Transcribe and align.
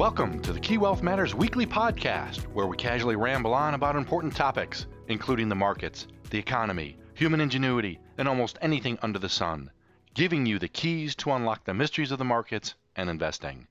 Welcome 0.00 0.40
to 0.40 0.54
the 0.54 0.60
Key 0.60 0.78
Wealth 0.78 1.02
Matters 1.02 1.34
weekly 1.34 1.66
podcast, 1.66 2.44
where 2.54 2.66
we 2.66 2.74
casually 2.74 3.16
ramble 3.16 3.52
on 3.52 3.74
about 3.74 3.96
important 3.96 4.34
topics, 4.34 4.86
including 5.08 5.50
the 5.50 5.54
markets, 5.54 6.06
the 6.30 6.38
economy, 6.38 6.96
human 7.12 7.38
ingenuity, 7.38 8.00
and 8.16 8.26
almost 8.26 8.56
anything 8.62 8.98
under 9.02 9.18
the 9.18 9.28
sun, 9.28 9.70
giving 10.14 10.46
you 10.46 10.58
the 10.58 10.68
keys 10.68 11.14
to 11.16 11.32
unlock 11.32 11.64
the 11.64 11.74
mysteries 11.74 12.12
of 12.12 12.18
the 12.18 12.24
markets 12.24 12.76
and 12.96 13.10
investing. 13.10 13.66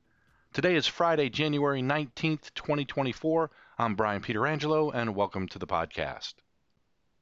Today 0.53 0.75
is 0.75 0.85
Friday, 0.85 1.29
January 1.29 1.81
19th, 1.81 2.53
2024. 2.53 3.49
I'm 3.79 3.95
Brian 3.95 4.21
Pietrangelo, 4.21 4.93
and 4.93 5.15
welcome 5.15 5.47
to 5.47 5.57
the 5.57 5.65
podcast. 5.65 6.35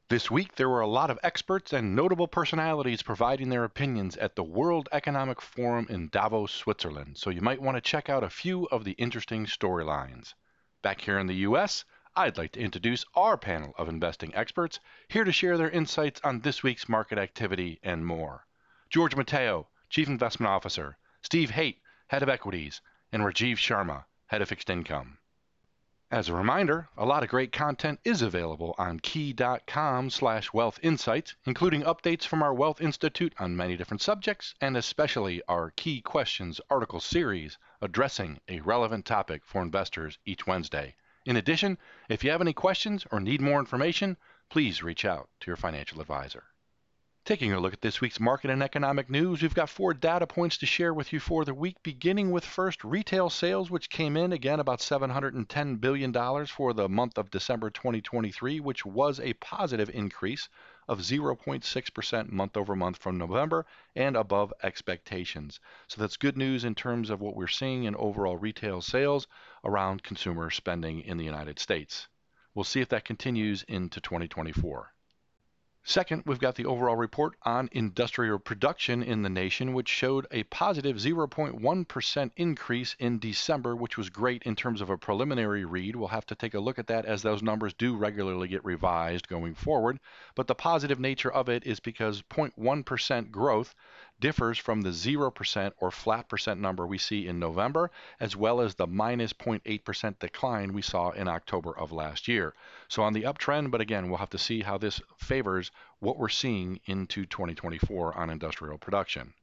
This 0.09 0.31
week, 0.31 0.55
there 0.55 0.69
were 0.69 0.79
a 0.79 0.87
lot 0.87 1.11
of 1.11 1.19
experts 1.21 1.73
and 1.73 1.93
notable 1.93 2.29
personalities 2.29 3.03
providing 3.03 3.49
their 3.49 3.65
opinions 3.65 4.15
at 4.15 4.37
the 4.37 4.43
World 4.43 4.87
Economic 4.93 5.41
Forum 5.41 5.85
in 5.89 6.07
Davos, 6.07 6.53
Switzerland, 6.53 7.17
so 7.17 7.29
you 7.29 7.41
might 7.41 7.61
want 7.61 7.75
to 7.75 7.81
check 7.81 8.07
out 8.07 8.23
a 8.23 8.29
few 8.29 8.67
of 8.67 8.85
the 8.85 8.93
interesting 8.93 9.45
storylines. 9.45 10.33
Back 10.81 11.01
here 11.01 11.19
in 11.19 11.27
the 11.27 11.43
U.S., 11.49 11.83
I'd 12.15 12.37
like 12.37 12.53
to 12.53 12.61
introduce 12.61 13.03
our 13.15 13.35
panel 13.37 13.73
of 13.77 13.89
investing 13.89 14.33
experts 14.33 14.79
here 15.09 15.25
to 15.25 15.33
share 15.33 15.57
their 15.57 15.69
insights 15.69 16.21
on 16.23 16.39
this 16.39 16.63
week's 16.63 16.87
market 16.87 17.17
activity 17.17 17.77
and 17.83 18.05
more. 18.05 18.47
George 18.89 19.13
Mateyo, 19.13 19.67
Chief 19.89 20.07
Investment 20.07 20.49
Officer, 20.49 20.97
Steve 21.21 21.51
Hoedt, 21.51 21.81
Head 22.07 22.23
of 22.23 22.29
Equities, 22.29 22.79
and 23.11 23.23
Rajeev 23.23 23.57
Sharma, 23.57 24.05
Head 24.27 24.41
of 24.41 24.47
Fixed 24.47 24.69
Income. 24.69 25.17
As 26.09 26.29
a 26.29 26.33
reminder, 26.33 26.87
a 26.95 27.05
lot 27.05 27.23
of 27.23 27.29
great 27.29 27.51
content 27.51 27.99
is 28.05 28.21
available 28.21 28.73
on 28.77 29.01
key.com 29.01 30.09
slash 30.09 30.53
wealth 30.53 30.79
insights, 30.81 31.35
including 31.45 31.83
updates 31.83 32.25
from 32.25 32.41
our 32.41 32.53
Wealth 32.53 32.79
Institute 32.79 33.33
on 33.39 33.57
many 33.57 33.75
different 33.75 34.01
subjects, 34.01 34.55
and 34.61 34.77
especially 34.77 35.41
our 35.49 35.71
Key 35.71 35.99
Questions 35.99 36.61
article 36.69 37.01
series 37.01 37.57
addressing 37.81 38.39
a 38.47 38.61
relevant 38.61 39.05
topic 39.05 39.41
for 39.45 39.61
investors 39.61 40.17
each 40.25 40.47
Wednesday. 40.47 40.95
In 41.25 41.35
addition, 41.35 41.77
if 42.07 42.23
you 42.23 42.31
have 42.31 42.39
any 42.39 42.53
questions 42.53 43.05
or 43.11 43.19
need 43.19 43.41
more 43.41 43.59
information, 43.59 44.15
please 44.49 44.81
reach 44.81 45.03
out 45.03 45.27
to 45.41 45.47
your 45.47 45.57
financial 45.57 45.99
advisor. 45.99 46.45
Taking 47.27 47.51
a 47.51 47.59
look 47.59 47.73
at 47.73 47.81
this 47.81 47.99
week's 47.99 48.21
market 48.21 48.49
and 48.51 48.63
economic 48.63 49.09
news, 49.09 49.41
we've 49.41 49.53
got 49.53 49.67
four 49.67 49.93
data 49.93 50.25
points 50.25 50.57
to 50.59 50.65
share 50.65 50.93
with 50.93 51.11
you 51.11 51.19
for 51.19 51.43
the 51.43 51.53
week, 51.53 51.75
beginning 51.83 52.31
with 52.31 52.45
first 52.45 52.85
retail 52.85 53.29
sales, 53.29 53.69
which 53.69 53.89
came 53.89 54.15
in 54.15 54.31
again 54.31 54.61
about 54.61 54.79
$710 54.79 55.81
billion 55.81 56.45
for 56.45 56.71
the 56.71 56.87
month 56.87 57.17
of 57.17 57.29
December 57.29 57.69
2023, 57.69 58.61
which 58.61 58.85
was 58.85 59.19
a 59.19 59.33
positive 59.33 59.89
increase 59.89 60.47
of 60.87 60.99
0.6% 60.99 62.31
month 62.31 62.55
over 62.55 62.77
month 62.77 62.95
from 62.95 63.17
November 63.17 63.65
and 63.93 64.15
above 64.15 64.53
expectations. 64.63 65.59
So 65.89 65.99
that's 65.99 66.15
good 66.15 66.37
news 66.37 66.63
in 66.63 66.75
terms 66.75 67.09
of 67.09 67.19
what 67.19 67.35
we're 67.35 67.47
seeing 67.47 67.83
in 67.83 67.95
overall 67.97 68.37
retail 68.37 68.79
sales 68.79 69.27
around 69.65 70.01
consumer 70.01 70.49
spending 70.49 71.01
in 71.01 71.17
the 71.17 71.25
United 71.25 71.59
States. 71.59 72.07
We'll 72.55 72.63
see 72.63 72.79
if 72.79 72.87
that 72.87 73.03
continues 73.03 73.63
into 73.63 73.99
2024. 73.99 74.93
Second, 75.89 76.23
we've 76.25 76.37
got 76.37 76.55
the 76.55 76.65
overall 76.65 76.97
report 76.97 77.37
on 77.43 77.69
industrial 77.71 78.39
production 78.39 79.01
in 79.01 79.21
the 79.21 79.29
nation, 79.29 79.71
which 79.71 79.87
showed 79.87 80.27
a 80.31 80.43
positive 80.43 80.97
0.1 80.97 82.31
increase 82.35 82.93
in 82.99 83.19
December, 83.19 83.73
which 83.73 83.97
was 83.97 84.09
great 84.09 84.43
in 84.43 84.53
terms 84.53 84.81
of 84.81 84.89
a 84.89 84.97
preliminary 84.97 85.63
read. 85.63 85.95
We'll 85.95 86.09
have 86.09 86.25
to 86.25 86.35
take 86.35 86.55
a 86.55 86.59
look 86.59 86.77
at 86.77 86.87
that 86.87 87.05
as 87.05 87.21
those 87.21 87.41
numbers 87.41 87.73
do 87.73 87.95
regularly 87.95 88.49
get 88.49 88.65
revised 88.65 89.29
going 89.29 89.55
forward. 89.55 90.01
But 90.35 90.47
the 90.47 90.55
positive 90.55 90.99
nature 90.99 91.31
of 91.31 91.47
it 91.47 91.65
is 91.65 91.79
because 91.79 92.21
0.1% 92.21 93.31
growth 93.31 93.73
differs 94.19 94.57
from 94.57 94.81
the 94.81 94.89
0% 94.89 95.71
or 95.79 95.91
flat 95.91 96.27
percent 96.27 96.59
number 96.59 96.85
we 96.85 96.97
see 96.97 97.27
in 97.27 97.39
November, 97.39 97.91
as 98.19 98.35
well 98.35 98.61
as 98.61 98.75
the 98.75 98.87
minus 98.87 99.33
0.8% 99.33 100.19
decline 100.19 100.73
we 100.73 100.81
saw 100.81 101.11
in 101.11 101.27
October 101.27 101.77
of 101.77 101.91
last 101.91 102.27
year. 102.27 102.53
So 102.87 103.03
on 103.03 103.13
the 103.13 103.23
uptrend, 103.23 103.71
but 103.71 103.81
again, 103.81 104.09
we'll 104.09 104.17
have 104.17 104.29
to 104.31 104.37
see 104.37 104.61
how 104.61 104.77
this 104.77 105.01
favors 105.17 105.71
what 105.99 106.17
we're 106.17 106.29
seeing 106.29 106.79
into 106.85 107.25
2024 107.25 108.17
on 108.17 108.29
industrial 108.29 108.77
production. 108.77 109.33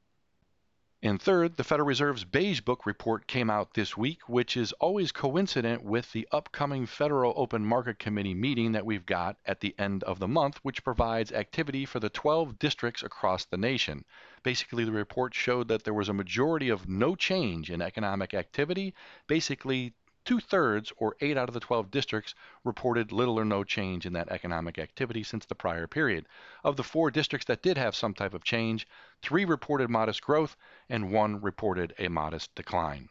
And 1.04 1.20
third, 1.20 1.58
the 1.58 1.64
Federal 1.64 1.86
Reserve's 1.86 2.24
Beige 2.24 2.62
Book 2.62 2.86
report 2.86 3.26
came 3.26 3.50
out 3.50 3.74
this 3.74 3.94
week, 3.94 4.26
which 4.26 4.56
is 4.56 4.72
always 4.80 5.12
coincident 5.12 5.84
with 5.84 6.10
the 6.12 6.26
upcoming 6.32 6.86
Federal 6.86 7.34
Open 7.36 7.62
Market 7.62 7.98
Committee 7.98 8.32
meeting 8.32 8.72
that 8.72 8.86
we've 8.86 9.04
got 9.04 9.36
at 9.44 9.60
the 9.60 9.74
end 9.78 10.02
of 10.04 10.18
the 10.18 10.26
month, 10.26 10.60
which 10.62 10.82
provides 10.82 11.30
activity 11.30 11.84
for 11.84 12.00
the 12.00 12.08
12 12.08 12.58
districts 12.58 13.02
across 13.02 13.44
the 13.44 13.58
nation. 13.58 14.06
Basically, 14.44 14.84
the 14.84 14.92
report 14.92 15.34
showed 15.34 15.66
that 15.66 15.82
there 15.82 15.92
was 15.92 16.08
a 16.08 16.14
majority 16.14 16.68
of 16.68 16.88
no 16.88 17.16
change 17.16 17.68
in 17.68 17.82
economic 17.82 18.32
activity, 18.32 18.94
basically 19.26 19.94
Two 20.24 20.40
thirds, 20.40 20.90
or 20.96 21.16
8 21.20 21.36
out 21.36 21.50
of 21.50 21.54
the 21.54 21.60
12 21.60 21.90
districts, 21.90 22.34
reported 22.64 23.12
little 23.12 23.38
or 23.38 23.44
no 23.44 23.62
change 23.62 24.06
in 24.06 24.14
that 24.14 24.30
economic 24.30 24.78
activity 24.78 25.22
since 25.22 25.44
the 25.44 25.54
prior 25.54 25.86
period. 25.86 26.26
Of 26.62 26.76
the 26.76 26.82
four 26.82 27.10
districts 27.10 27.46
that 27.48 27.60
did 27.60 27.76
have 27.76 27.94
some 27.94 28.14
type 28.14 28.32
of 28.32 28.42
change, 28.42 28.88
three 29.20 29.44
reported 29.44 29.90
modest 29.90 30.22
growth 30.22 30.56
and 30.88 31.12
one 31.12 31.42
reported 31.42 31.92
a 31.98 32.08
modest 32.08 32.54
decline. 32.54 33.10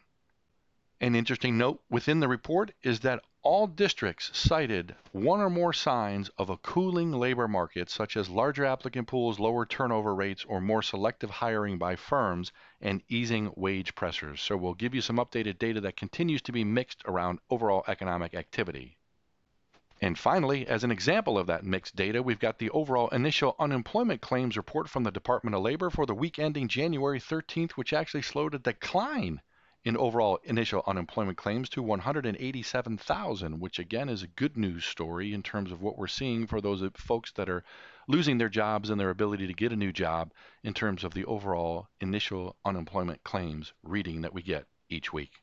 An 1.00 1.14
interesting 1.14 1.56
note 1.56 1.80
within 1.88 2.18
the 2.18 2.26
report 2.26 2.72
is 2.82 2.98
that 3.00 3.22
all 3.44 3.66
districts 3.66 4.30
cited 4.32 4.96
one 5.12 5.38
or 5.38 5.50
more 5.50 5.74
signs 5.74 6.30
of 6.38 6.48
a 6.48 6.56
cooling 6.56 7.12
labor 7.12 7.46
market, 7.46 7.90
such 7.90 8.16
as 8.16 8.30
larger 8.30 8.64
applicant 8.64 9.06
pools, 9.06 9.38
lower 9.38 9.66
turnover 9.66 10.14
rates, 10.14 10.46
or 10.48 10.62
more 10.62 10.82
selective 10.82 11.28
hiring 11.28 11.76
by 11.76 11.94
firms, 11.94 12.50
and 12.80 13.02
easing 13.08 13.52
wage 13.54 13.94
pressures. 13.94 14.40
So 14.40 14.56
we'll 14.56 14.72
give 14.72 14.94
you 14.94 15.02
some 15.02 15.18
updated 15.18 15.58
data 15.58 15.78
that 15.82 15.96
continues 15.96 16.40
to 16.42 16.52
be 16.52 16.64
mixed 16.64 17.02
around 17.04 17.38
overall 17.50 17.84
economic 17.86 18.32
activity. 18.34 18.96
And 20.00 20.18
finally, 20.18 20.66
as 20.66 20.82
an 20.82 20.90
example 20.90 21.36
of 21.36 21.46
that 21.46 21.64
mixed 21.64 21.94
data, 21.94 22.22
we've 22.22 22.38
got 22.38 22.58
the 22.58 22.70
overall 22.70 23.08
initial 23.08 23.56
unemployment 23.58 24.22
claims 24.22 24.56
report 24.56 24.88
from 24.88 25.04
the 25.04 25.10
Department 25.10 25.54
of 25.54 25.62
Labor 25.62 25.90
for 25.90 26.06
the 26.06 26.14
week 26.14 26.38
ending 26.38 26.66
January 26.66 27.20
13th, 27.20 27.72
which 27.72 27.92
actually 27.92 28.22
slowed 28.22 28.54
a 28.54 28.58
decline 28.58 29.42
in 29.84 29.98
overall 29.98 30.38
initial 30.44 30.82
unemployment 30.86 31.36
claims 31.36 31.68
to 31.68 31.82
187,000, 31.82 33.60
which 33.60 33.78
again 33.78 34.08
is 34.08 34.22
a 34.22 34.28
good 34.28 34.56
news 34.56 34.84
story 34.84 35.34
in 35.34 35.42
terms 35.42 35.70
of 35.70 35.82
what 35.82 35.98
we're 35.98 36.06
seeing 36.06 36.46
for 36.46 36.60
those 36.60 36.82
folks 36.94 37.32
that 37.32 37.50
are 37.50 37.62
losing 38.08 38.38
their 38.38 38.48
jobs 38.48 38.88
and 38.88 38.98
their 38.98 39.10
ability 39.10 39.46
to 39.46 39.52
get 39.52 39.72
a 39.72 39.76
new 39.76 39.92
job 39.92 40.32
in 40.62 40.72
terms 40.72 41.04
of 41.04 41.12
the 41.12 41.24
overall 41.26 41.88
initial 42.00 42.56
unemployment 42.64 43.22
claims 43.24 43.74
reading 43.82 44.22
that 44.22 44.32
we 44.32 44.42
get 44.42 44.66
each 44.88 45.12
week. 45.12 45.42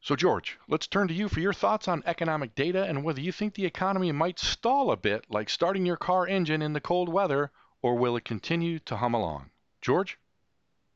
So, 0.00 0.16
George, 0.16 0.58
let's 0.68 0.86
turn 0.86 1.08
to 1.08 1.14
you 1.14 1.28
for 1.28 1.40
your 1.40 1.54
thoughts 1.54 1.88
on 1.88 2.02
economic 2.04 2.54
data 2.54 2.84
and 2.84 3.04
whether 3.04 3.20
you 3.20 3.32
think 3.32 3.54
the 3.54 3.64
economy 3.64 4.12
might 4.12 4.38
stall 4.38 4.90
a 4.90 4.96
bit 4.96 5.24
like 5.30 5.48
starting 5.48 5.86
your 5.86 5.96
car 5.96 6.26
engine 6.26 6.62
in 6.62 6.72
the 6.72 6.80
cold 6.80 7.08
weather, 7.08 7.52
or 7.80 7.94
will 7.94 8.16
it 8.16 8.24
continue 8.24 8.80
to 8.80 8.96
hum 8.96 9.14
along? 9.14 9.50
George? 9.80 10.18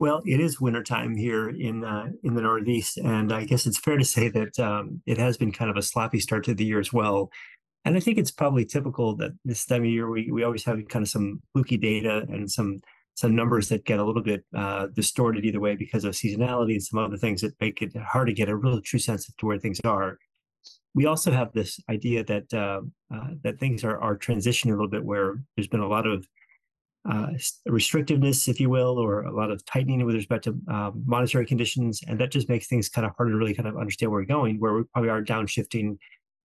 Well, 0.01 0.23
it 0.25 0.39
is 0.39 0.61
wintertime 0.61 1.17
here 1.17 1.49
in 1.49 1.85
uh, 1.85 2.11
in 2.23 2.35
the 2.35 2.43
Northeast, 2.43 2.99
and 2.99 3.33
I 3.33 3.45
guess 3.45 3.67
it's 3.67 3.79
fair 3.79 3.97
to 3.97 4.05
say 4.05 4.29
that 4.29 4.59
um, 4.61 5.03
it 5.07 5.19
has 5.19 5.37
been 5.37 5.51
kind 5.51 5.71
of 5.71 5.77
a 5.77 5.83
sloppy 5.83 6.21
start 6.21 6.45
to 6.45 6.55
the 6.55 6.65
year 6.65 6.79
as 6.79 6.93
well. 6.93 7.31
And 7.85 7.97
I 7.97 8.01
think 8.01 8.19
it's 8.19 8.31
probably 8.31 8.65
typical 8.65 9.17
that 9.17 9.33
this 9.45 9.65
time 9.65 9.83
of 9.83 9.89
year 9.89 10.09
we, 10.09 10.31
we 10.31 10.45
always 10.45 10.65
have 10.65 10.79
kind 10.89 11.03
of 11.03 11.09
some 11.09 11.41
fluky 11.53 11.77
data 11.77 12.25
and 12.29 12.51
some 12.51 12.81
some 13.15 13.35
numbers 13.35 13.69
that 13.71 13.85
get 13.85 13.99
a 13.99 14.05
little 14.05 14.23
bit 14.23 14.45
uh, 14.57 14.87
distorted 14.95 15.45
either 15.45 15.59
way 15.59 15.75
because 15.75 16.05
of 16.05 16.15
seasonality 16.15 16.75
and 16.75 16.83
some 16.83 17.01
other 17.01 17.17
things 17.17 17.41
that 17.41 17.61
make 17.61 17.83
it 17.83 17.97
hard 17.97 18.29
to 18.29 18.33
get 18.33 18.49
a 18.49 18.55
real 18.55 18.81
true 18.81 19.01
sense 19.01 19.29
of 19.29 19.35
where 19.41 19.59
things 19.59 19.81
are. 19.85 20.19
We 20.95 21.07
also 21.07 21.33
have 21.33 21.53
this 21.53 21.81
idea 21.91 22.23
that 22.25 22.55
uh, 22.55 22.83
uh 23.13 23.31
that 23.43 23.59
things 23.59 23.83
are 23.83 23.99
are 23.99 24.17
transitioning 24.17 24.69
a 24.69 24.75
little 24.75 24.89
bit, 24.89 25.05
where 25.05 25.43
there's 25.57 25.67
been 25.67 25.81
a 25.81 25.89
lot 25.89 26.07
of 26.07 26.25
uh, 27.09 27.29
restrictiveness, 27.69 28.49
if 28.49 28.61
you 28.61 28.71
will, 28.71 28.99
or 28.99 29.23
a 29.23 29.35
lot 29.35 29.51
of 29.51 29.65
tightening 29.65 30.05
with 30.05 30.15
respect 30.15 30.45
to 30.45 30.57
uh, 30.71 30.91
monetary 31.07 31.47
conditions, 31.47 32.01
and 32.07 32.19
that 32.19 32.31
just 32.31 32.49
makes 32.49 32.67
things 32.67 32.89
kind 32.89 33.07
of 33.07 33.13
harder 33.17 33.33
to 33.33 33.39
really 33.39 33.55
kind 33.55 33.69
of 33.69 33.77
understand 33.77 34.11
where 34.11 34.21
we're 34.21 34.27
going. 34.27 34.59
Where 34.59 34.75
we 34.75 34.83
probably 34.93 35.11
are 35.11 35.23
downshifting, 35.23 35.99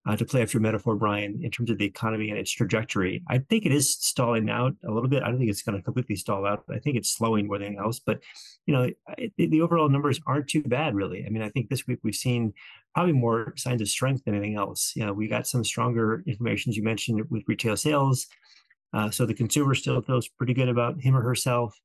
uh, 0.05 0.17
to 0.17 0.25
play 0.25 0.41
off 0.41 0.53
your 0.53 0.61
metaphor, 0.61 0.95
Brian, 0.95 1.39
in 1.41 1.49
terms 1.49 1.69
of 1.69 1.77
the 1.77 1.85
economy 1.85 2.29
and 2.29 2.37
its 2.37 2.51
trajectory. 2.51 3.23
I 3.29 3.37
think 3.37 3.65
it 3.65 3.71
is 3.71 3.93
stalling 3.93 4.49
out 4.49 4.73
a 4.85 4.91
little 4.91 5.07
bit. 5.07 5.23
I 5.23 5.29
don't 5.29 5.37
think 5.37 5.49
it's 5.49 5.61
going 5.61 5.77
to 5.77 5.83
completely 5.83 6.15
stall 6.15 6.45
out. 6.45 6.63
I 6.69 6.79
think 6.79 6.97
it's 6.97 7.11
slowing 7.11 7.47
more 7.47 7.57
than 7.57 7.67
anything 7.67 7.83
else. 7.83 7.99
But 7.99 8.19
you 8.65 8.73
know, 8.73 8.89
it, 9.17 9.31
the 9.37 9.61
overall 9.61 9.87
numbers 9.87 10.19
aren't 10.27 10.49
too 10.49 10.63
bad, 10.63 10.93
really. 10.93 11.25
I 11.25 11.29
mean, 11.29 11.41
I 11.41 11.49
think 11.49 11.69
this 11.69 11.87
week 11.87 11.99
we've 12.03 12.15
seen 12.15 12.53
probably 12.93 13.13
more 13.13 13.53
signs 13.55 13.81
of 13.81 13.87
strength 13.87 14.25
than 14.25 14.35
anything 14.35 14.57
else. 14.57 14.93
You 14.95 15.05
know, 15.05 15.13
we 15.13 15.27
got 15.27 15.47
some 15.47 15.63
stronger 15.63 16.23
information, 16.27 16.71
as 16.71 16.77
you 16.77 16.83
mentioned, 16.83 17.21
with 17.29 17.43
retail 17.47 17.77
sales. 17.77 18.27
Uh, 18.93 19.09
so 19.09 19.25
the 19.25 19.33
consumer 19.33 19.73
still 19.75 20.01
feels 20.01 20.27
pretty 20.27 20.53
good 20.53 20.69
about 20.69 21.01
him 21.01 21.15
or 21.15 21.21
herself. 21.21 21.75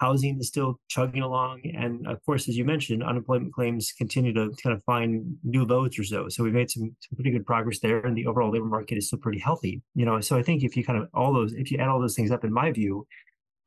Housing 0.00 0.38
is 0.38 0.48
still 0.48 0.78
chugging 0.88 1.22
along, 1.22 1.62
and 1.74 2.06
of 2.06 2.22
course, 2.26 2.48
as 2.48 2.56
you 2.58 2.66
mentioned, 2.66 3.02
unemployment 3.02 3.54
claims 3.54 3.92
continue 3.92 4.34
to 4.34 4.52
kind 4.62 4.76
of 4.76 4.84
find 4.84 5.38
new 5.42 5.64
lows 5.64 5.98
or 5.98 6.04
so. 6.04 6.28
So 6.28 6.44
we've 6.44 6.52
made 6.52 6.70
some, 6.70 6.94
some 7.00 7.16
pretty 7.16 7.30
good 7.30 7.46
progress 7.46 7.78
there, 7.80 8.00
and 8.00 8.14
the 8.14 8.26
overall 8.26 8.50
labor 8.50 8.66
market 8.66 8.98
is 8.98 9.06
still 9.06 9.18
pretty 9.18 9.38
healthy. 9.38 9.80
You 9.94 10.04
know, 10.04 10.20
so 10.20 10.36
I 10.36 10.42
think 10.42 10.62
if 10.62 10.76
you 10.76 10.84
kind 10.84 10.98
of 10.98 11.08
all 11.14 11.32
those, 11.32 11.54
if 11.54 11.70
you 11.70 11.78
add 11.78 11.88
all 11.88 11.98
those 11.98 12.14
things 12.14 12.30
up, 12.30 12.44
in 12.44 12.52
my 12.52 12.72
view, 12.72 13.06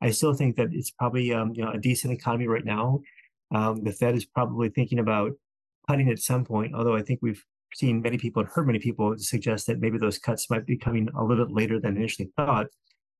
I 0.00 0.12
still 0.12 0.32
think 0.32 0.54
that 0.54 0.68
it's 0.70 0.92
probably 0.92 1.32
um, 1.34 1.52
you 1.52 1.64
know 1.64 1.72
a 1.72 1.78
decent 1.78 2.12
economy 2.12 2.46
right 2.46 2.64
now. 2.64 3.00
Um, 3.52 3.82
the 3.82 3.90
Fed 3.90 4.14
is 4.14 4.24
probably 4.24 4.68
thinking 4.68 5.00
about 5.00 5.32
cutting 5.88 6.08
at 6.10 6.20
some 6.20 6.44
point, 6.44 6.76
although 6.76 6.94
I 6.94 7.02
think 7.02 7.18
we've 7.22 7.44
seen 7.74 8.02
many 8.02 8.18
people 8.18 8.40
and 8.40 8.50
heard 8.50 8.66
many 8.66 8.78
people 8.78 9.14
suggest 9.18 9.66
that 9.66 9.80
maybe 9.80 9.98
those 9.98 10.18
cuts 10.18 10.50
might 10.50 10.66
be 10.66 10.76
coming 10.76 11.08
a 11.16 11.24
little 11.24 11.46
bit 11.46 11.54
later 11.54 11.80
than 11.80 11.96
initially 11.96 12.30
thought. 12.36 12.66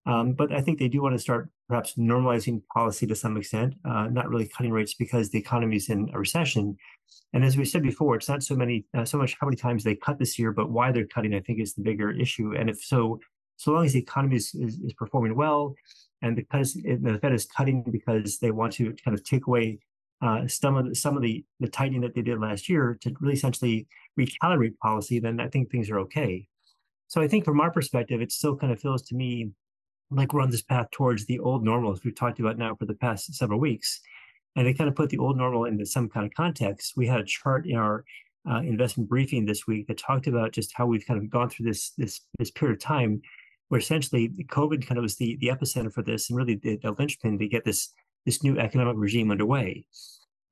Um, 0.07 0.33
but 0.33 0.53
I 0.53 0.61
think 0.63 0.79
they 0.79 0.89
do 0.89 1.03
want 1.03 1.15
to 1.15 1.19
start 1.19 1.51
perhaps 1.69 1.95
normalizing 1.95 2.63
policy 2.73 3.07
to 3.07 3.15
some 3.15 3.37
extent, 3.37 3.75
uh, 3.85 4.09
not 4.11 4.29
really 4.29 4.49
cutting 4.49 4.73
rates 4.73 4.95
because 4.95 5.29
the 5.29 5.39
economy 5.39 5.77
is 5.77 5.91
in 5.91 6.11
a 6.15 6.19
recession. 6.19 6.77
And 7.33 7.45
as 7.45 7.57
we 7.57 7.65
said 7.65 7.83
before, 7.83 8.17
it's 8.17 8.29
not 8.29 8.43
so 8.43 8.57
many, 8.57 8.87
uh, 8.97 9.05
so 9.05 9.19
much 9.19 9.37
how 9.41 9.47
many 9.47 9.57
times 9.57 9.85
they 9.85 9.95
cut 9.95 10.19
this 10.19 10.39
year, 10.39 10.53
but 10.53 10.71
why 10.71 10.91
they're 10.91 11.07
cutting, 11.07 11.35
I 11.35 11.41
think, 11.41 11.61
is 11.61 11.75
the 11.75 11.83
bigger 11.83 12.11
issue. 12.11 12.55
And 12.57 12.71
if 12.71 12.83
so, 12.83 13.21
so 13.57 13.73
long 13.73 13.85
as 13.85 13.93
the 13.93 14.01
economy 14.01 14.37
is, 14.37 14.55
is, 14.55 14.81
is 14.81 14.95
performing 14.95 15.37
well, 15.37 15.75
and 16.23 16.35
because 16.35 16.75
the 16.75 17.19
Fed 17.21 17.33
is 17.33 17.47
cutting 17.47 17.83
because 17.91 18.39
they 18.39 18.51
want 18.51 18.73
to 18.75 18.95
kind 19.05 19.17
of 19.17 19.25
take 19.25 19.47
away 19.47 19.79
uh, 20.23 20.47
some 20.47 20.77
of 20.77 20.89
the, 20.89 20.95
some 20.95 21.17
of 21.17 21.23
the 21.23 21.45
the 21.61 21.69
tightening 21.69 22.03
that 22.03 22.15
they 22.15 22.23
did 22.23 22.41
last 22.41 22.69
year 22.69 22.99
to 23.01 23.15
really 23.21 23.35
essentially 23.35 23.87
recalibrate 24.19 24.77
policy, 24.79 25.19
then 25.19 25.41
I 25.41 25.49
think 25.49 25.71
things 25.71 25.91
are 25.91 26.01
okay. 26.01 26.47
So 27.09 27.21
I 27.21 27.29
think 27.29 27.45
from 27.45 27.61
our 27.61 27.71
perspective, 27.71 28.21
it 28.21 28.31
still 28.31 28.57
kind 28.57 28.73
of 28.73 28.81
feels 28.81 29.03
to 29.03 29.15
me 29.15 29.51
like 30.11 30.33
we're 30.33 30.43
on 30.43 30.51
this 30.51 30.63
path 30.63 30.91
towards 30.91 31.27
the 31.27 31.39
old 31.39 31.65
normal, 31.65 31.93
as 31.93 32.05
we've 32.05 32.15
talked 32.15 32.41
about 32.41 32.59
now 32.59 32.75
for 32.75 32.87
the 32.87 32.95
past 32.95 33.33
several 33.35 33.61
weeks. 33.61 34.01
And 34.57 34.67
to 34.67 34.75
kind 34.75 34.89
of 34.89 34.97
put 34.97 35.11
the 35.11 35.19
old 35.19 35.37
normal 35.37 35.65
into 35.65 35.87
some 35.87 36.09
kind 36.09 36.27
of 36.27 36.35
context, 36.35 36.95
we 36.97 37.07
had 37.07 37.21
a 37.21 37.25
chart 37.25 37.67
in 37.67 37.77
our 37.77 38.05
uh, 38.51 38.59
investment 38.59 39.09
briefing 39.09 39.45
this 39.45 39.67
week 39.67 39.87
that 39.87 39.99
talked 39.99 40.27
about 40.27 40.53
just 40.53 40.73
how 40.75 40.87
we've 40.87 41.07
kind 41.07 41.21
of 41.23 41.31
gone 41.31 41.49
through 41.49 41.67
this 41.67 41.91
this 41.99 42.21
this 42.39 42.51
period 42.51 42.77
of 42.77 42.83
time 42.83 43.21
where 43.69 43.79
essentially 43.79 44.31
COVID 44.49 44.87
kind 44.87 44.99
of 44.99 45.03
was 45.03 45.17
the 45.17 45.37
the 45.41 45.49
epicenter 45.49 45.93
for 45.93 46.03
this 46.03 46.31
and 46.31 46.37
really 46.37 46.57
the, 46.57 46.77
the 46.83 46.93
linchpin 46.93 47.39
to 47.39 47.47
get 47.47 47.65
this 47.65 47.93
this 48.27 48.43
new 48.43 48.59
economic 48.59 48.97
regime 48.97 49.31
underway. 49.31 49.85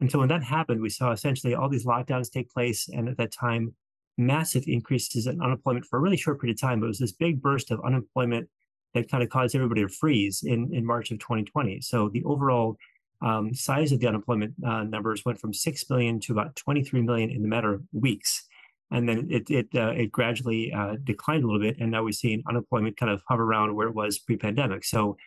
And 0.00 0.10
so 0.10 0.18
when 0.18 0.28
that 0.28 0.44
happened, 0.44 0.80
we 0.80 0.90
saw 0.90 1.12
essentially 1.12 1.54
all 1.54 1.68
these 1.68 1.86
lockdowns 1.86 2.30
take 2.30 2.50
place, 2.50 2.88
and 2.88 3.08
at 3.08 3.16
that 3.18 3.32
time, 3.32 3.74
massive 4.16 4.64
increases 4.66 5.26
in 5.26 5.40
unemployment 5.40 5.86
for 5.86 5.98
a 5.98 6.00
really 6.00 6.16
short 6.16 6.40
period 6.40 6.56
of 6.56 6.60
time. 6.60 6.80
But 6.80 6.86
it 6.86 6.88
was 6.88 6.98
this 6.98 7.12
big 7.12 7.40
burst 7.40 7.70
of 7.70 7.80
unemployment 7.84 8.48
that 8.94 9.10
kind 9.10 9.22
of 9.22 9.28
caused 9.28 9.54
everybody 9.54 9.82
to 9.82 9.88
freeze 9.88 10.42
in, 10.44 10.74
in 10.74 10.84
March 10.84 11.10
of 11.10 11.18
2020. 11.18 11.80
So 11.80 12.08
the 12.08 12.24
overall 12.24 12.76
um, 13.20 13.52
size 13.52 13.92
of 13.92 14.00
the 14.00 14.06
unemployment 14.06 14.54
uh, 14.64 14.84
numbers 14.84 15.24
went 15.24 15.40
from 15.40 15.52
6 15.52 15.90
million 15.90 16.20
to 16.20 16.32
about 16.32 16.56
23 16.56 17.02
million 17.02 17.30
in 17.30 17.44
a 17.44 17.48
matter 17.48 17.74
of 17.74 17.82
weeks. 17.92 18.46
And 18.90 19.08
then 19.08 19.28
it 19.30 19.50
it, 19.50 19.68
uh, 19.74 19.90
it 19.90 20.10
gradually 20.10 20.72
uh, 20.72 20.96
declined 21.04 21.44
a 21.44 21.46
little 21.46 21.60
bit, 21.60 21.76
and 21.78 21.90
now 21.90 22.02
we're 22.04 22.12
seeing 22.12 22.42
unemployment 22.48 22.96
kind 22.96 23.12
of 23.12 23.22
hover 23.28 23.42
around 23.42 23.74
where 23.74 23.88
it 23.88 23.94
was 23.94 24.18
pre-pandemic. 24.18 24.82
So 24.84 25.18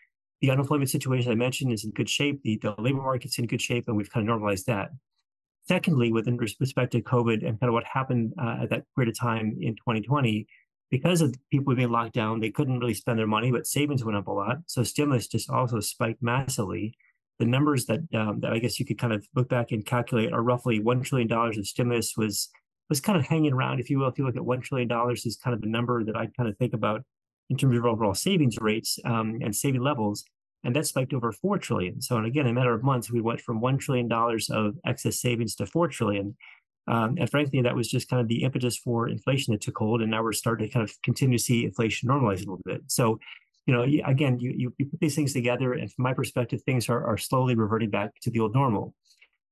the 0.42 0.50
unemployment 0.50 0.90
situation 0.90 1.32
I 1.32 1.36
mentioned 1.36 1.72
is 1.72 1.84
in 1.84 1.92
good 1.92 2.10
shape. 2.10 2.42
The, 2.44 2.58
the 2.58 2.76
labor 2.80 3.02
market's 3.02 3.38
in 3.38 3.46
good 3.46 3.62
shape, 3.62 3.88
and 3.88 3.96
we've 3.96 4.12
kind 4.12 4.24
of 4.24 4.28
normalized 4.28 4.66
that. 4.66 4.90
Secondly, 5.68 6.12
with 6.12 6.28
respect 6.60 6.92
to 6.94 7.02
COVID 7.02 7.48
and 7.48 7.60
kind 7.60 7.70
of 7.70 7.74
what 7.74 7.84
happened 7.84 8.34
uh, 8.42 8.58
at 8.64 8.72
that 8.72 8.84
period 8.96 9.10
of 9.10 9.20
time 9.20 9.56
in 9.62 9.76
2020, 9.76 10.48
because 10.90 11.22
of 11.22 11.36
people 11.52 11.74
being 11.76 11.92
locked 11.92 12.14
down, 12.14 12.40
they 12.40 12.50
couldn't 12.50 12.80
really 12.80 12.96
spend 12.96 13.20
their 13.20 13.28
money, 13.28 13.52
but 13.52 13.68
savings 13.68 14.04
went 14.04 14.18
up 14.18 14.28
a 14.28 14.32
lot. 14.32 14.58
So 14.66 14.84
stimulus 14.84 15.28
just 15.28 15.50
also 15.50 15.80
spiked 15.80 16.24
massively. 16.24 16.96
The 17.40 17.46
numbers 17.46 17.86
that 17.86 18.00
um, 18.14 18.40
that 18.42 18.52
I 18.52 18.60
guess 18.60 18.80
you 18.80 18.86
could 18.86 19.00
kind 19.00 19.14
of 19.14 19.26
look 19.36 19.50
back 19.50 19.72
and 19.72 19.86
calculate 19.86 20.34
are 20.34 20.44
roughly 20.44 20.80
one 20.80 21.02
trillion 21.02 21.28
dollars 21.28 21.58
of 21.58 21.66
stimulus 21.66 22.14
was 22.18 22.50
was 22.90 23.00
kind 23.00 23.18
of 23.18 23.26
hanging 23.26 23.54
around, 23.54 23.80
if 23.80 23.90
you 23.90 24.00
will. 24.00 24.10
If 24.10 24.18
you 24.18 24.26
look 24.26 24.36
at 24.36 24.46
one 24.46 24.62
trillion 24.62 24.88
dollars, 24.88 25.26
is 25.26 25.38
kind 25.38 25.54
of 25.54 25.62
the 25.62 25.70
number 25.70 26.04
that 26.04 26.16
I 26.16 26.28
kind 26.38 26.50
of 26.50 26.58
think 26.58 26.74
about 26.74 27.04
in 27.52 27.58
terms 27.58 27.78
of 27.78 27.86
overall 27.86 28.16
savings 28.16 28.58
rates 28.62 28.98
um, 29.04 29.40
and 29.44 29.54
saving 29.54 29.82
levels, 29.82 30.24
and 30.64 30.74
that 30.76 30.88
spiked 30.88 31.14
over 31.14 31.34
four 31.34 31.58
trillion. 31.58 32.02
So, 32.02 32.16
and 32.16 32.26
again, 32.26 32.46
in 32.46 32.52
a 32.52 32.54
matter 32.54 32.74
of 32.74 32.82
months, 32.82 33.12
we 33.12 33.20
went 33.20 33.42
from 33.42 33.60
one 33.60 33.78
trillion 33.78 34.08
dollars 34.08 34.50
of 34.50 34.76
excess 34.86 35.20
savings 35.20 35.56
to 35.56 35.66
four 35.66 35.90
trillion. 35.90 36.36
Um, 36.88 37.18
and 37.20 37.30
frankly, 37.30 37.62
that 37.62 37.76
was 37.76 37.90
just 37.90 38.10
kind 38.10 38.22
of 38.22 38.30
the 38.30 38.44
impetus 38.44 38.78
for 38.78 39.10
inflation 39.10 39.52
that 39.52 39.62
took 39.62 39.78
hold. 39.78 40.02
And 40.02 40.10
now 40.10 40.24
we're 40.24 40.32
starting 40.32 40.68
to 40.68 40.74
kind 40.74 40.88
of 40.88 40.96
continue 41.04 41.38
to 41.38 41.44
see 41.44 41.66
inflation 41.66 42.10
normalize 42.10 42.38
a 42.38 42.40
little 42.40 42.62
bit. 42.64 42.82
So, 42.88 43.20
you 43.66 43.74
know, 43.74 43.84
again, 44.06 44.40
you, 44.40 44.74
you, 44.78 44.86
put 44.86 45.00
these 45.02 45.16
things 45.16 45.34
together, 45.34 45.74
and 45.74 45.92
from 45.92 46.04
my 46.04 46.14
perspective, 46.14 46.62
things 46.64 46.90
are, 46.90 47.06
are 47.06 47.18
slowly 47.18 47.56
reverting 47.56 47.90
back 47.90 48.12
to 48.22 48.32
the 48.32 48.40
old 48.40 48.54
normal. 48.56 48.96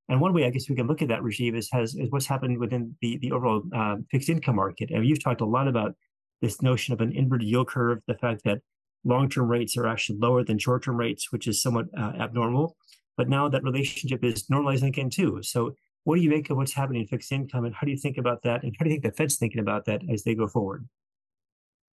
And 0.07 0.21
one 0.21 0.33
way 0.33 0.45
I 0.45 0.49
guess 0.49 0.69
we 0.69 0.75
can 0.75 0.87
look 0.87 1.01
at 1.01 1.09
that, 1.09 1.21
Rajeev, 1.21 1.55
is 1.55 1.69
has 1.71 1.95
is 1.95 2.09
what's 2.09 2.25
happened 2.25 2.57
within 2.57 2.95
the 3.01 3.17
the 3.17 3.31
overall 3.31 3.61
uh, 3.75 3.97
fixed 4.09 4.29
income 4.29 4.55
market. 4.55 4.89
And 4.89 5.05
you've 5.05 5.23
talked 5.23 5.41
a 5.41 5.45
lot 5.45 5.67
about 5.67 5.95
this 6.41 6.61
notion 6.61 6.93
of 6.93 7.01
an 7.01 7.11
inverted 7.11 7.47
yield 7.47 7.67
curve, 7.67 7.99
the 8.07 8.15
fact 8.15 8.43
that 8.45 8.59
long-term 9.03 9.47
rates 9.47 9.77
are 9.77 9.87
actually 9.87 10.19
lower 10.19 10.43
than 10.43 10.57
short-term 10.57 10.97
rates, 10.97 11.31
which 11.31 11.47
is 11.47 11.61
somewhat 11.61 11.87
uh, 11.97 12.13
abnormal. 12.19 12.75
But 13.17 13.29
now 13.29 13.49
that 13.49 13.63
relationship 13.63 14.23
is 14.23 14.45
normalizing 14.47 14.87
again 14.87 15.09
too. 15.09 15.39
So 15.43 15.75
what 16.03 16.15
do 16.15 16.21
you 16.21 16.29
make 16.29 16.49
of 16.49 16.57
what's 16.57 16.73
happening 16.73 17.01
in 17.01 17.07
fixed 17.07 17.31
income, 17.31 17.65
and 17.65 17.75
how 17.75 17.85
do 17.85 17.91
you 17.91 17.97
think 17.97 18.17
about 18.17 18.41
that, 18.43 18.63
and 18.63 18.75
how 18.77 18.83
do 18.83 18.89
you 18.89 18.95
think 18.95 19.03
the 19.03 19.11
Fed's 19.11 19.37
thinking 19.37 19.59
about 19.59 19.85
that 19.85 20.01
as 20.09 20.23
they 20.23 20.35
go 20.35 20.47
forward? 20.47 20.87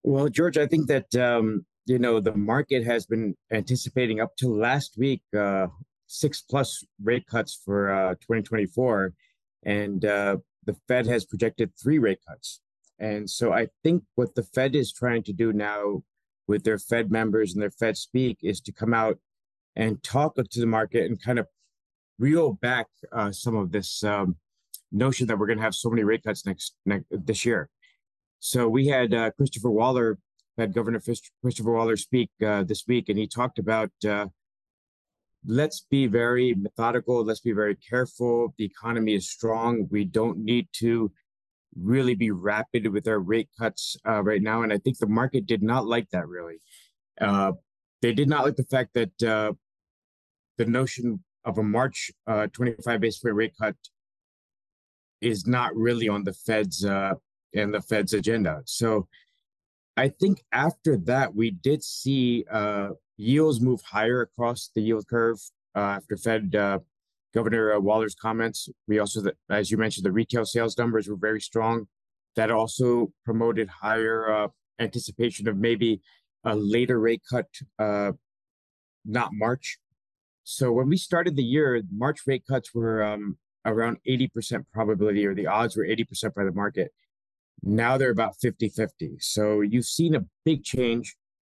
Well, 0.04 0.28
George, 0.28 0.56
I 0.56 0.66
think 0.66 0.87
that 0.87 1.14
um, 1.16 1.66
you 1.87 1.99
know 1.99 2.20
the 2.20 2.34
market 2.34 2.84
has 2.84 3.06
been 3.06 3.34
anticipating 3.52 4.20
up 4.20 4.37
to 4.37 4.49
last 4.49 4.96
week 4.96 5.22
uh, 5.37 5.66
six 6.06 6.40
plus 6.40 6.84
rate 7.02 7.26
cuts 7.26 7.60
for 7.64 7.90
uh, 7.90 8.14
2024, 8.14 9.12
and 9.64 10.04
uh, 10.04 10.37
the 10.64 10.76
Fed 10.87 11.06
has 11.06 11.25
projected 11.25 11.72
three 11.81 11.99
rate 11.99 12.20
cuts. 12.26 12.60
And 12.98 13.28
so 13.28 13.52
I 13.52 13.69
think 13.82 14.04
what 14.14 14.34
the 14.34 14.43
Fed 14.43 14.75
is 14.75 14.93
trying 14.93 15.22
to 15.25 15.32
do 15.32 15.52
now 15.52 16.02
with 16.48 16.64
their 16.64 16.78
Fed 16.78 17.10
members 17.10 17.52
and 17.52 17.62
their 17.62 17.70
Fed 17.70 17.96
speak 17.96 18.38
is 18.43 18.60
to 18.62 18.72
come 18.72 18.94
out 18.94 19.19
and 19.75 20.02
talk 20.02 20.37
to 20.37 20.60
the 20.60 20.66
market 20.66 21.04
and 21.04 21.22
kind 21.22 21.38
of 21.38 21.46
reel 22.19 22.54
back 22.54 22.87
uh, 23.12 23.31
some 23.31 23.56
of 23.56 23.72
this 23.72 24.02
um, 24.02 24.37
notion 24.90 25.26
that 25.26 25.38
we're 25.38 25.46
going 25.46 25.58
to 25.58 25.64
have 25.64 25.75
so 25.75 25.90
many 25.90 26.02
rate 26.02 26.22
cuts 26.25 26.46
next, 26.46 26.75
next 26.87 27.06
this 27.10 27.44
year. 27.44 27.69
So 28.38 28.69
we 28.69 28.87
had 28.87 29.12
uh, 29.12 29.31
Christopher 29.32 29.70
Waller, 29.70 30.19
had 30.56 30.72
Governor 30.72 31.02
Christopher 31.42 31.72
Waller 31.72 31.96
speak 31.96 32.31
uh, 32.44 32.62
this 32.62 32.84
week, 32.87 33.08
and 33.08 33.19
he 33.19 33.26
talked 33.26 33.58
about 33.58 33.90
uh, 34.08 34.26
let's 35.46 35.87
be 35.90 36.06
very 36.06 36.54
methodical, 36.54 37.25
let's 37.25 37.40
be 37.40 37.52
very 37.52 37.76
careful. 37.76 38.54
The 38.58 38.64
economy 38.64 39.14
is 39.14 39.31
strong. 39.31 39.87
We 39.90 40.04
don't 40.04 40.38
need 40.38 40.69
to 40.75 41.12
really 41.81 42.14
be 42.14 42.31
rapid 42.31 42.87
with 42.93 43.06
our 43.08 43.19
rate 43.19 43.49
cuts 43.58 43.96
uh, 44.06 44.23
right 44.23 44.43
now. 44.43 44.62
And 44.62 44.73
I 44.73 44.78
think 44.78 44.99
the 44.99 45.06
market 45.06 45.46
did 45.46 45.62
not 45.62 45.87
like 45.87 46.08
that 46.11 46.28
really. 46.28 46.56
Uh, 47.20 47.52
they 48.02 48.12
did 48.12 48.28
not 48.28 48.44
like 48.44 48.56
the 48.56 48.64
fact 48.64 48.94
that 48.94 49.23
uh, 49.23 49.52
the 50.58 50.67
notion 50.67 51.23
of 51.44 51.58
a 51.58 51.62
March 51.62 52.11
uh, 52.26 52.46
25 52.49 53.00
base 53.00 53.19
point 53.19 53.34
rate 53.34 53.55
cut 53.61 53.76
is 55.20 55.46
not 55.46 55.75
really 55.75 56.09
on 56.09 56.25
the 56.25 56.33
Fed's 56.33 56.85
uh, 56.85 57.14
and 57.54 57.73
the 57.73 57.80
Fed's 57.80 58.12
agenda. 58.12 58.62
So 58.66 59.09
I 59.97 60.09
think 60.09 60.45
after 60.52 60.97
that, 60.99 61.35
we 61.35 61.50
did 61.50 61.83
see 61.83 62.45
uh, 62.50 62.90
yields 63.16 63.61
move 63.61 63.80
higher 63.83 64.21
across 64.21 64.71
the 64.75 64.83
yield 64.83 65.06
curve 65.09 65.38
after 65.75 66.16
Fed 66.16 66.54
Governor 67.37 67.75
uh, 67.75 67.81
Waller's 67.81 68.14
comments. 68.14 68.66
We 68.88 68.99
also, 68.99 69.21
as 69.50 69.71
you 69.71 69.76
mentioned, 69.76 70.07
the 70.07 70.11
retail 70.11 70.47
sales 70.47 70.78
numbers 70.78 71.07
were 71.07 71.16
very 71.16 71.40
strong. 71.43 71.87
That 72.35 72.50
also 72.50 73.12
promoted 73.26 73.69
higher 73.69 74.33
uh, 74.33 74.49
anticipation 74.78 75.47
of 75.47 75.59
maybe 75.59 76.00
a 76.45 76.57
later 76.57 76.99
rate 76.99 77.21
cut, 77.31 77.47
uh, 77.78 78.12
not 79.05 79.31
March. 79.35 79.78
So 80.45 80.73
when 80.73 80.88
we 80.88 80.97
started 80.97 81.37
the 81.37 81.43
year, 81.43 81.83
March 81.93 82.21
rate 82.26 82.45
cuts 82.49 82.75
were 82.75 83.02
um, 83.02 83.37
around 83.66 83.99
80% 84.09 84.64
probability, 84.73 85.26
or 85.26 85.35
the 85.35 85.47
odds 85.47 85.76
were 85.76 85.85
80% 85.85 86.35
by 86.35 86.45
the 86.45 86.52
market. 86.52 86.90
Now 87.62 87.99
they're 87.99 88.11
about 88.11 88.37
50 88.40 88.71
50. 88.71 89.16
So 89.19 89.61
you've 89.61 89.85
seen 89.85 90.14
a 90.14 90.25
big 90.47 90.64
change 90.64 91.16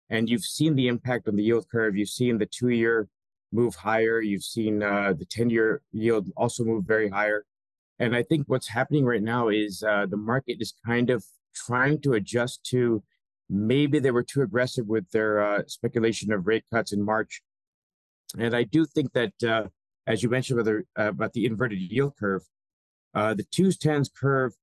and 0.10 0.30
you've 0.30 0.44
seen 0.44 0.76
the 0.76 0.90
impact 0.90 1.30
on 1.30 1.38
the 1.38 1.44
yield 1.44 1.68
curve. 1.72 1.96
You've 1.96 2.10
seen 2.10 2.38
the 2.38 2.48
two 2.48 2.70
year 2.70 3.08
move 3.52 3.76
higher. 3.76 4.22
You've 4.22 4.44
seen 4.44 4.84
uh, 4.84 5.14
the 5.18 5.26
10 5.26 5.50
year 5.50 5.82
yield 5.92 6.28
also 6.38 6.64
move 6.64 6.86
very 6.86 7.10
higher. 7.10 7.46
And 8.00 8.16
I 8.16 8.24
think 8.24 8.48
what's 8.48 8.70
happening 8.70 9.06
right 9.06 9.22
now 9.22 9.50
is 9.50 9.84
uh, 9.84 10.06
the 10.10 10.18
market 10.18 10.58
is 10.60 10.74
kind 10.86 11.10
of 11.10 11.24
trying 11.54 12.02
to 12.02 12.14
adjust 12.14 12.64
to 12.66 13.04
maybe 13.50 14.00
they 14.00 14.12
were 14.12 14.24
too 14.24 14.42
aggressive 14.42 14.88
with 14.88 15.10
their 15.12 15.44
uh, 15.44 15.64
speculation 15.68 16.32
of 16.32 16.48
rate 16.48 16.64
cuts 16.72 16.94
in 16.94 17.04
March. 17.04 17.42
And 18.38 18.56
I 18.56 18.64
do 18.64 18.86
think 18.86 19.12
that, 19.14 19.34
uh, 19.46 19.68
as 20.08 20.24
you 20.24 20.30
mentioned 20.30 20.60
about 20.60 20.86
the, 20.96 21.04
uh, 21.04 21.10
about 21.10 21.34
the 21.34 21.46
inverted 21.46 21.80
yield 21.80 22.14
curve, 22.18 22.44
uh, 23.16 23.34
the 23.34 23.46
twos 23.52 23.78
tens 23.78 24.10
curve, 24.10 24.54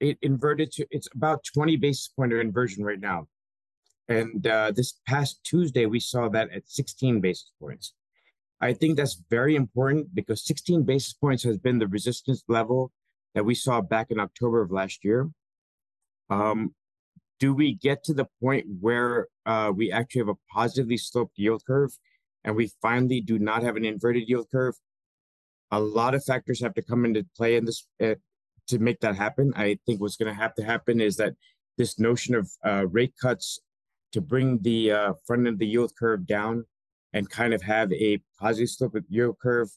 it 0.00 0.16
inverted 0.22 0.70
to 0.72 0.86
it's 0.92 1.08
about 1.12 1.42
20 1.52 1.76
basis 1.76 2.08
point 2.08 2.32
of 2.32 2.38
inversion 2.38 2.84
right 2.84 3.00
now. 3.00 3.26
And 4.08 4.42
this 4.42 4.94
past 5.06 5.40
Tuesday, 5.44 5.84
we 5.84 6.00
saw 6.00 6.30
that 6.30 6.50
at 6.50 6.62
16 6.66 7.20
basis 7.20 7.50
points. 7.60 7.92
I 8.60 8.72
think 8.72 8.96
that's 8.96 9.22
very 9.30 9.54
important 9.54 10.14
because 10.14 10.44
16 10.44 10.82
basis 10.82 11.12
points 11.12 11.44
has 11.44 11.58
been 11.58 11.78
the 11.78 11.86
resistance 11.86 12.42
level 12.48 12.92
that 13.34 13.44
we 13.44 13.54
saw 13.54 13.80
back 13.80 14.10
in 14.10 14.18
October 14.18 14.62
of 14.62 14.72
last 14.72 15.04
year. 15.04 15.30
Um, 16.28 16.74
do 17.38 17.54
we 17.54 17.74
get 17.74 18.02
to 18.04 18.14
the 18.14 18.26
point 18.42 18.66
where 18.80 19.28
uh, 19.46 19.72
we 19.74 19.92
actually 19.92 20.22
have 20.22 20.28
a 20.28 20.52
positively 20.52 20.96
sloped 20.96 21.38
yield 21.38 21.62
curve 21.64 21.92
and 22.44 22.56
we 22.56 22.72
finally 22.82 23.20
do 23.20 23.38
not 23.38 23.62
have 23.62 23.76
an 23.76 23.84
inverted 23.84 24.28
yield 24.28 24.48
curve? 24.50 24.74
A 25.70 25.78
lot 25.78 26.14
of 26.14 26.24
factors 26.24 26.60
have 26.60 26.74
to 26.74 26.82
come 26.82 27.04
into 27.04 27.24
play 27.36 27.56
in 27.56 27.64
this 27.64 27.86
uh, 28.02 28.14
to 28.66 28.78
make 28.78 29.00
that 29.00 29.14
happen. 29.14 29.52
I 29.54 29.78
think 29.86 30.00
what's 30.00 30.16
going 30.16 30.34
to 30.34 30.40
have 30.40 30.54
to 30.56 30.64
happen 30.64 31.00
is 31.00 31.16
that 31.16 31.34
this 31.76 31.98
notion 31.98 32.34
of 32.34 32.50
uh, 32.66 32.86
rate 32.88 33.14
cuts 33.20 33.60
to 34.12 34.20
bring 34.20 34.58
the 34.62 34.90
uh, 34.90 35.12
front 35.26 35.40
end 35.40 35.54
of 35.54 35.58
the 35.58 35.66
yield 35.66 35.92
curve 35.96 36.26
down 36.26 36.64
and 37.12 37.28
kind 37.28 37.54
of 37.54 37.62
have 37.62 37.92
a 37.92 38.20
positive 38.38 38.70
slope 38.70 38.94
of 38.94 39.04
yield 39.08 39.38
curve, 39.40 39.68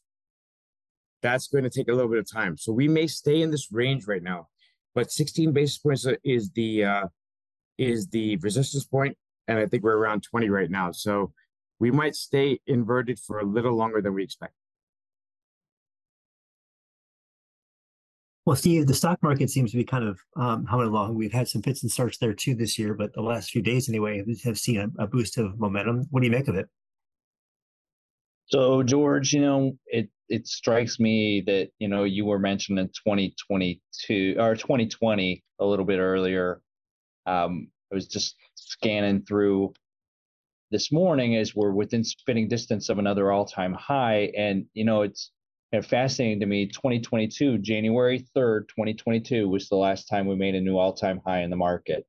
that's 1.22 1.48
going 1.48 1.64
to 1.64 1.70
take 1.70 1.88
a 1.88 1.94
little 1.94 2.10
bit 2.10 2.20
of 2.20 2.30
time. 2.30 2.58
So 2.58 2.72
we 2.72 2.88
may 2.88 3.08
stay 3.08 3.42
in 3.42 3.52
this 3.52 3.72
range 3.72 4.08
right 4.08 4.24
now, 4.24 4.48
but 4.96 5.12
16 5.12 5.52
basis 5.52 5.78
points 5.78 6.08
is 6.24 6.50
the 6.52 6.84
uh, 6.84 7.08
is 7.78 8.08
the 8.08 8.38
resistance 8.38 8.86
point, 8.86 9.18
and 9.48 9.60
I 9.60 9.66
think 9.66 9.84
we're 9.84 9.98
around 9.98 10.24
20 10.24 10.50
right 10.50 10.70
now. 10.70 10.92
So 10.92 11.34
we 11.80 11.92
might 11.92 12.16
stay 12.16 12.60
inverted 12.68 13.20
for 13.20 13.40
a 13.40 13.46
little 13.46 13.76
longer 13.76 14.02
than 14.02 14.14
we 14.14 14.24
expect. 14.24 14.54
Well, 18.46 18.56
Steve, 18.56 18.88
the 18.88 18.94
stock 18.96 19.22
market 19.22 19.52
seems 19.52 19.72
to 19.72 19.78
be 19.78 19.84
kind 19.84 20.04
of 20.04 20.20
um, 20.36 20.66
humming 20.66 20.88
along. 20.88 21.16
We've 21.16 21.32
had 21.32 21.48
some 21.48 21.62
fits 21.62 21.84
and 21.84 21.92
starts 21.92 22.18
there 22.18 22.34
too 22.34 22.56
this 22.56 22.78
year, 22.78 22.96
but 22.96 23.14
the 23.14 23.22
last 23.22 23.52
few 23.52 23.62
days 23.62 23.88
anyway 23.88 24.24
have 24.44 24.58
seen 24.58 24.80
a, 24.80 25.04
a 25.04 25.08
boost 25.08 25.38
of 25.38 25.60
momentum. 25.60 26.08
What 26.10 26.22
do 26.22 26.26
you 26.26 26.32
make 26.32 26.48
of 26.48 26.56
it? 26.56 26.68
So, 28.52 28.84
George, 28.84 29.32
you 29.32 29.42
know, 29.42 29.78
it 29.88 30.10
it 30.28 30.46
strikes 30.46 31.00
me 31.00 31.42
that 31.48 31.70
you 31.80 31.88
know 31.88 32.04
you 32.04 32.26
were 32.26 32.40
mentioning 32.40 32.88
2022 32.88 34.36
or 34.38 34.56
2020 34.56 35.44
a 35.60 35.66
little 35.66 35.86
bit 35.86 36.00
earlier. 36.00 36.62
Um, 37.26 37.70
I 37.92 37.96
was 37.96 38.08
just 38.08 38.36
scanning 38.56 39.24
through 39.24 39.74
this 40.70 40.92
morning 40.92 41.38
as 41.38 41.56
we're 41.56 41.72
within 41.72 42.04
spinning 42.04 42.50
distance 42.50 42.90
of 42.90 43.00
another 43.00 43.32
all-time 43.32 43.74
high, 43.74 44.32
and 44.38 44.66
you 44.74 44.84
know 44.84 45.04
it's 45.04 45.32
fascinating 45.84 46.42
to 46.42 46.46
me. 46.46 46.68
2022, 46.68 47.60
January 47.60 48.26
3rd, 48.36 48.68
2022 48.68 49.48
was 49.48 49.70
the 49.70 49.78
last 49.78 50.10
time 50.10 50.28
we 50.28 50.36
made 50.36 50.56
a 50.56 50.62
new 50.62 50.78
all-time 50.78 51.22
high 51.26 51.42
in 51.44 51.50
the 51.50 51.56
market. 51.56 52.06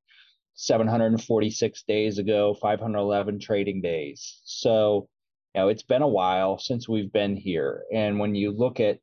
746 0.55 1.85
days 1.85 2.19
ago, 2.19 2.55
511 2.61 3.39
trading 3.39 3.81
days. 3.81 4.41
So 4.45 5.09
you 5.55 5.61
know, 5.61 5.69
it's 5.69 5.83
been 5.83 6.03
a 6.03 6.09
while 6.09 6.59
since 6.59 6.89
we've 6.89 7.13
been 7.13 7.37
here. 7.37 7.85
And 7.93 8.19
when 8.19 8.35
you 8.35 8.51
look 8.51 8.81
at 8.81 8.99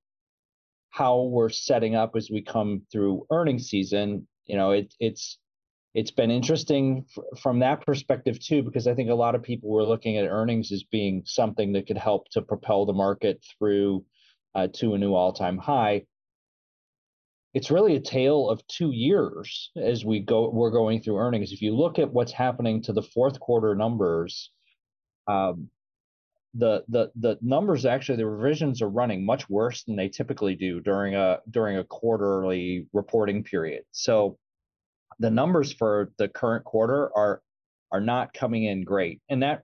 how 0.90 1.24
we're 1.24 1.50
setting 1.50 1.96
up 1.96 2.16
as 2.16 2.30
we 2.32 2.42
come 2.42 2.82
through 2.92 3.28
earnings 3.32 3.68
season, 3.68 4.28
you 4.46 4.58
know, 4.58 4.72
it, 4.72 4.94
it's 5.00 5.38
it's 5.96 6.12
been 6.12 6.32
interesting 6.32 7.06
f- 7.18 7.40
from 7.42 7.60
that 7.60 7.86
perspective 7.86 8.40
too, 8.40 8.64
because 8.64 8.88
I 8.88 8.94
think 8.94 9.10
a 9.10 9.16
lot 9.16 9.36
of 9.36 9.44
people 9.44 9.70
were 9.70 9.84
looking 9.84 10.18
at 10.18 10.28
earnings 10.28 10.72
as 10.72 10.84
being 10.84 11.24
something 11.26 11.74
that 11.74 11.88
could 11.88 11.98
help 11.98 12.30
to 12.32 12.42
propel 12.42 12.86
the 12.86 12.94
market 12.94 13.44
through 13.58 14.06
uh, 14.56 14.68
to 14.76 14.94
a 14.94 14.98
new 14.98 15.14
all-time 15.14 15.58
high. 15.58 16.06
It's 17.56 17.72
really 17.72 17.96
a 17.96 18.00
tale 18.00 18.50
of 18.50 18.66
two 18.68 18.92
years 18.92 19.72
as 19.76 20.06
we 20.06 20.20
go. 20.20 20.50
We're 20.52 20.70
going 20.70 21.02
through 21.02 21.18
earnings. 21.18 21.52
If 21.52 21.62
you 21.62 21.76
look 21.76 21.98
at 21.98 22.14
what's 22.14 22.32
happening 22.32 22.84
to 22.84 22.94
the 22.94 23.02
fourth 23.02 23.40
quarter 23.40 23.74
numbers, 23.76 24.52
um, 25.28 25.70
the 26.56 26.84
the 26.88 27.12
the 27.16 27.38
numbers 27.42 27.86
actually 27.86 28.18
the 28.18 28.26
revisions 28.26 28.82
are 28.82 28.90
running 28.90 29.24
much 29.24 29.48
worse 29.50 29.84
than 29.84 29.96
they 29.96 30.10
typically 30.10 30.56
do 30.56 30.80
during 30.80 31.16
a 31.16 31.40
during 31.50 31.78
a 31.78 31.84
quarterly 31.84 32.88
reporting 32.92 33.44
period. 33.44 33.84
So 33.92 34.38
the 35.20 35.30
numbers 35.30 35.72
for 35.72 36.12
the 36.18 36.28
current 36.28 36.66
quarter 36.66 37.16
are 37.16 37.42
are 37.92 38.02
not 38.02 38.34
coming 38.34 38.64
in 38.64 38.84
great, 38.84 39.22
and 39.30 39.44
that 39.44 39.64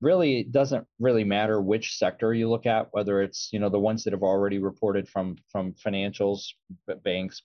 really 0.00 0.44
doesn't 0.44 0.86
really 0.98 1.24
matter 1.24 1.60
which 1.60 1.96
sector 1.96 2.32
you 2.32 2.48
look 2.48 2.66
at, 2.66 2.88
whether 2.92 3.22
it's 3.22 3.50
you 3.52 3.60
know 3.60 3.68
the 3.68 3.78
ones 3.78 4.04
that 4.04 4.12
have 4.12 4.22
already 4.22 4.58
reported 4.58 5.08
from 5.08 5.36
from 5.52 5.72
financials, 5.74 6.52
banks, 7.04 7.42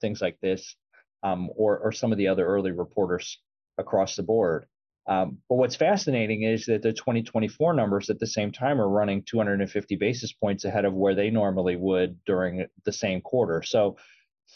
things 0.00 0.22
like 0.22 0.38
this, 0.40 0.76
um, 1.22 1.50
or 1.56 1.78
or 1.78 1.92
some 1.92 2.10
of 2.12 2.18
the 2.18 2.28
other 2.28 2.46
early 2.46 2.72
reporters 2.72 3.38
across 3.76 4.16
the 4.16 4.22
board. 4.22 4.66
Um, 5.06 5.38
but 5.48 5.56
what's 5.56 5.76
fascinating 5.76 6.42
is 6.42 6.66
that 6.66 6.82
the 6.82 6.92
2024 6.92 7.74
numbers 7.74 8.08
at 8.08 8.18
the 8.18 8.26
same 8.26 8.52
time 8.52 8.80
are 8.80 8.88
running 8.88 9.22
250 9.22 9.96
basis 9.96 10.32
points 10.32 10.64
ahead 10.64 10.84
of 10.84 10.94
where 10.94 11.14
they 11.14 11.30
normally 11.30 11.76
would 11.76 12.18
during 12.24 12.66
the 12.84 12.92
same 12.92 13.20
quarter. 13.20 13.62
So 13.62 13.96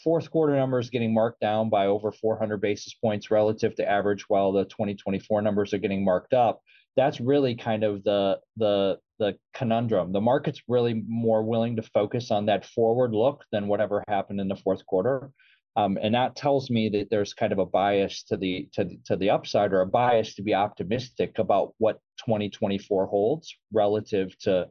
fourth 0.03 0.31
quarter 0.31 0.55
numbers 0.55 0.89
getting 0.89 1.13
marked 1.13 1.39
down 1.39 1.69
by 1.69 1.87
over 1.87 2.11
400 2.11 2.61
basis 2.61 2.93
points 2.93 3.29
relative 3.29 3.75
to 3.75 3.89
average, 3.89 4.25
while 4.27 4.51
the 4.51 4.65
2024 4.65 5.41
numbers 5.41 5.73
are 5.73 5.79
getting 5.79 6.03
marked 6.03 6.33
up. 6.33 6.61
That's 6.95 7.21
really 7.21 7.55
kind 7.55 7.83
of 7.83 8.03
the 8.03 8.39
the 8.57 8.99
the 9.19 9.37
conundrum. 9.53 10.11
The 10.11 10.21
market's 10.21 10.61
really 10.67 11.03
more 11.07 11.43
willing 11.43 11.75
to 11.75 11.83
focus 11.83 12.31
on 12.31 12.47
that 12.47 12.65
forward 12.65 13.13
look 13.13 13.45
than 13.51 13.67
whatever 13.67 14.03
happened 14.07 14.41
in 14.41 14.47
the 14.47 14.55
fourth 14.55 14.85
quarter. 14.85 15.31
Um, 15.79 15.97
and 16.01 16.13
that 16.13 16.35
tells 16.35 16.69
me 16.69 16.89
that 16.89 17.09
there's 17.09 17.33
kind 17.33 17.53
of 17.53 17.59
a 17.59 17.65
bias 17.65 18.23
to 18.23 18.37
the 18.37 18.67
to, 18.73 18.89
to 19.05 19.15
the 19.15 19.29
upside 19.29 19.71
or 19.71 19.81
a 19.81 19.87
bias 19.87 20.35
to 20.35 20.41
be 20.41 20.53
optimistic 20.53 21.39
about 21.39 21.73
what 21.77 21.99
2024 22.25 23.07
holds 23.07 23.55
relative 23.71 24.37
to 24.39 24.67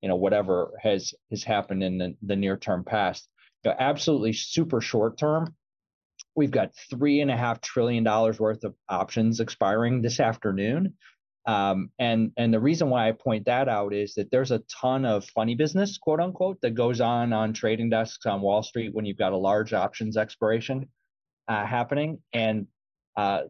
you 0.00 0.08
know 0.08 0.16
whatever 0.16 0.72
has 0.80 1.12
has 1.30 1.42
happened 1.44 1.82
in 1.82 1.98
the, 1.98 2.16
the 2.22 2.36
near 2.36 2.56
term 2.56 2.84
past. 2.84 3.28
You 3.64 3.70
know, 3.70 3.76
absolutely 3.78 4.32
super 4.32 4.80
short 4.80 5.18
term 5.18 5.54
we've 6.36 6.50
got 6.50 6.70
three 6.90 7.20
and 7.20 7.30
a 7.30 7.36
half 7.36 7.60
trillion 7.60 8.04
dollars 8.04 8.38
worth 8.38 8.62
of 8.62 8.74
options 8.88 9.40
expiring 9.40 10.02
this 10.02 10.20
afternoon 10.20 10.94
um, 11.46 11.90
and 11.98 12.32
and 12.36 12.52
the 12.52 12.60
reason 12.60 12.90
why 12.90 13.08
I 13.08 13.12
point 13.12 13.46
that 13.46 13.68
out 13.68 13.94
is 13.94 14.14
that 14.14 14.30
there's 14.32 14.50
a 14.50 14.62
ton 14.80 15.04
of 15.04 15.24
funny 15.26 15.54
business, 15.54 15.96
quote 15.96 16.20
unquote, 16.20 16.60
that 16.62 16.74
goes 16.74 17.00
on 17.00 17.32
on 17.32 17.52
trading 17.52 17.88
desks 17.88 18.26
on 18.26 18.40
Wall 18.40 18.64
Street 18.64 18.92
when 18.92 19.04
you've 19.04 19.16
got 19.16 19.32
a 19.32 19.36
large 19.36 19.72
options 19.72 20.16
expiration 20.16 20.88
uh, 21.46 21.64
happening. 21.64 22.18
And 22.32 22.66
uh, 23.16 23.42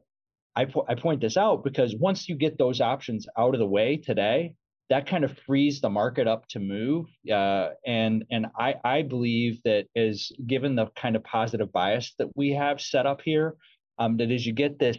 I 0.55 0.67
po- 0.67 0.85
I 0.87 0.95
point 0.95 1.23
this 1.23 1.39
out 1.39 1.65
because 1.65 1.95
once 1.99 2.29
you 2.29 2.37
get 2.37 2.59
those 2.59 2.83
options 2.83 3.27
out 3.39 3.55
of 3.55 3.61
the 3.61 3.67
way 3.67 3.97
today, 3.97 4.53
that 4.91 5.07
kind 5.07 5.25
of 5.25 5.37
frees 5.47 5.81
the 5.81 5.91
market 5.91 6.29
up 6.29 6.47
to 6.49 6.61
move. 6.61 7.07
Uh, 7.31 7.71
and 7.87 8.27
and 8.31 8.47
I 8.59 8.75
I 8.85 9.03
believe 9.03 9.63
that 9.65 9.87
is 9.95 10.33
given 10.47 10.77
the 10.77 10.89
kind 10.97 11.17
of 11.17 11.25
positive 11.25 11.73
bias 11.73 12.15
that 12.19 12.29
we 12.37 12.51
have 12.51 12.79
set 12.79 13.07
up 13.07 13.23
here, 13.25 13.57
um, 13.99 14.19
that 14.19 14.31
as 14.31 14.45
you 14.45 14.53
get 14.53 14.79
this 14.79 14.99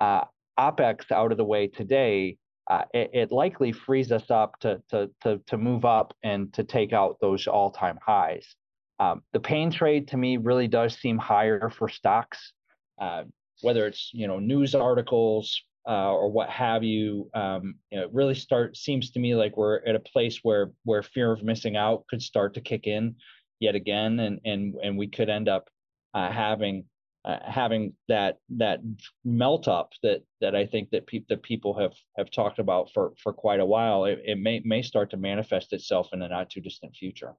uh, 0.00 0.24
OPEX 0.58 1.10
out 1.10 1.32
of 1.32 1.38
the 1.38 1.44
way 1.44 1.66
today, 1.66 2.36
uh, 2.68 2.84
it, 2.94 3.10
it, 3.12 3.32
likely 3.32 3.72
frees 3.72 4.12
us 4.12 4.30
up 4.30 4.58
to, 4.60 4.80
to, 4.90 5.10
to, 5.22 5.40
to 5.46 5.58
move 5.58 5.84
up 5.84 6.14
and 6.22 6.52
to 6.52 6.62
take 6.62 6.92
out 6.92 7.16
those 7.20 7.46
all-time 7.46 7.98
highs. 8.04 8.54
Um, 9.00 9.22
the 9.32 9.40
pain 9.40 9.70
trade 9.70 10.08
to 10.08 10.16
me 10.16 10.36
really 10.36 10.68
does 10.68 10.94
seem 10.94 11.18
higher 11.18 11.70
for 11.70 11.88
stocks, 11.88 12.52
uh, 13.00 13.24
whether 13.62 13.86
it's 13.86 14.10
you 14.12 14.28
know 14.28 14.38
news 14.38 14.74
articles 14.74 15.60
uh, 15.88 16.12
or 16.12 16.30
what 16.30 16.50
have 16.50 16.84
you. 16.84 17.30
Um, 17.34 17.76
you 17.90 17.98
know, 17.98 18.04
it 18.04 18.12
really 18.12 18.34
start 18.34 18.76
seems 18.76 19.10
to 19.12 19.18
me 19.18 19.34
like 19.34 19.56
we're 19.56 19.80
at 19.86 19.94
a 19.94 20.00
place 20.00 20.40
where 20.42 20.70
where 20.84 21.02
fear 21.02 21.32
of 21.32 21.42
missing 21.42 21.76
out 21.76 22.04
could 22.10 22.22
start 22.22 22.54
to 22.54 22.60
kick 22.60 22.86
in 22.86 23.16
yet 23.58 23.74
again, 23.74 24.20
and 24.20 24.38
and 24.44 24.74
and 24.82 24.98
we 24.98 25.08
could 25.08 25.30
end 25.30 25.48
up 25.48 25.70
uh, 26.12 26.30
having 26.30 26.84
uh, 27.24 27.38
having 27.44 27.92
that 28.08 28.38
that 28.48 28.80
melt 29.24 29.68
up 29.68 29.92
that 30.02 30.22
that 30.40 30.56
I 30.56 30.66
think 30.66 30.90
that, 30.90 31.06
pe- 31.06 31.24
that 31.28 31.42
people 31.42 31.78
have 31.78 31.92
have 32.16 32.30
talked 32.30 32.58
about 32.58 32.90
for 32.92 33.12
for 33.22 33.32
quite 33.32 33.60
a 33.60 33.66
while. 33.66 34.04
It, 34.06 34.20
it 34.24 34.38
may 34.38 34.62
may 34.64 34.82
start 34.82 35.10
to 35.10 35.16
manifest 35.16 35.72
itself 35.72 36.08
in 36.12 36.20
the 36.20 36.28
not 36.28 36.50
too 36.50 36.60
distant 36.60 36.96
future. 36.96 37.34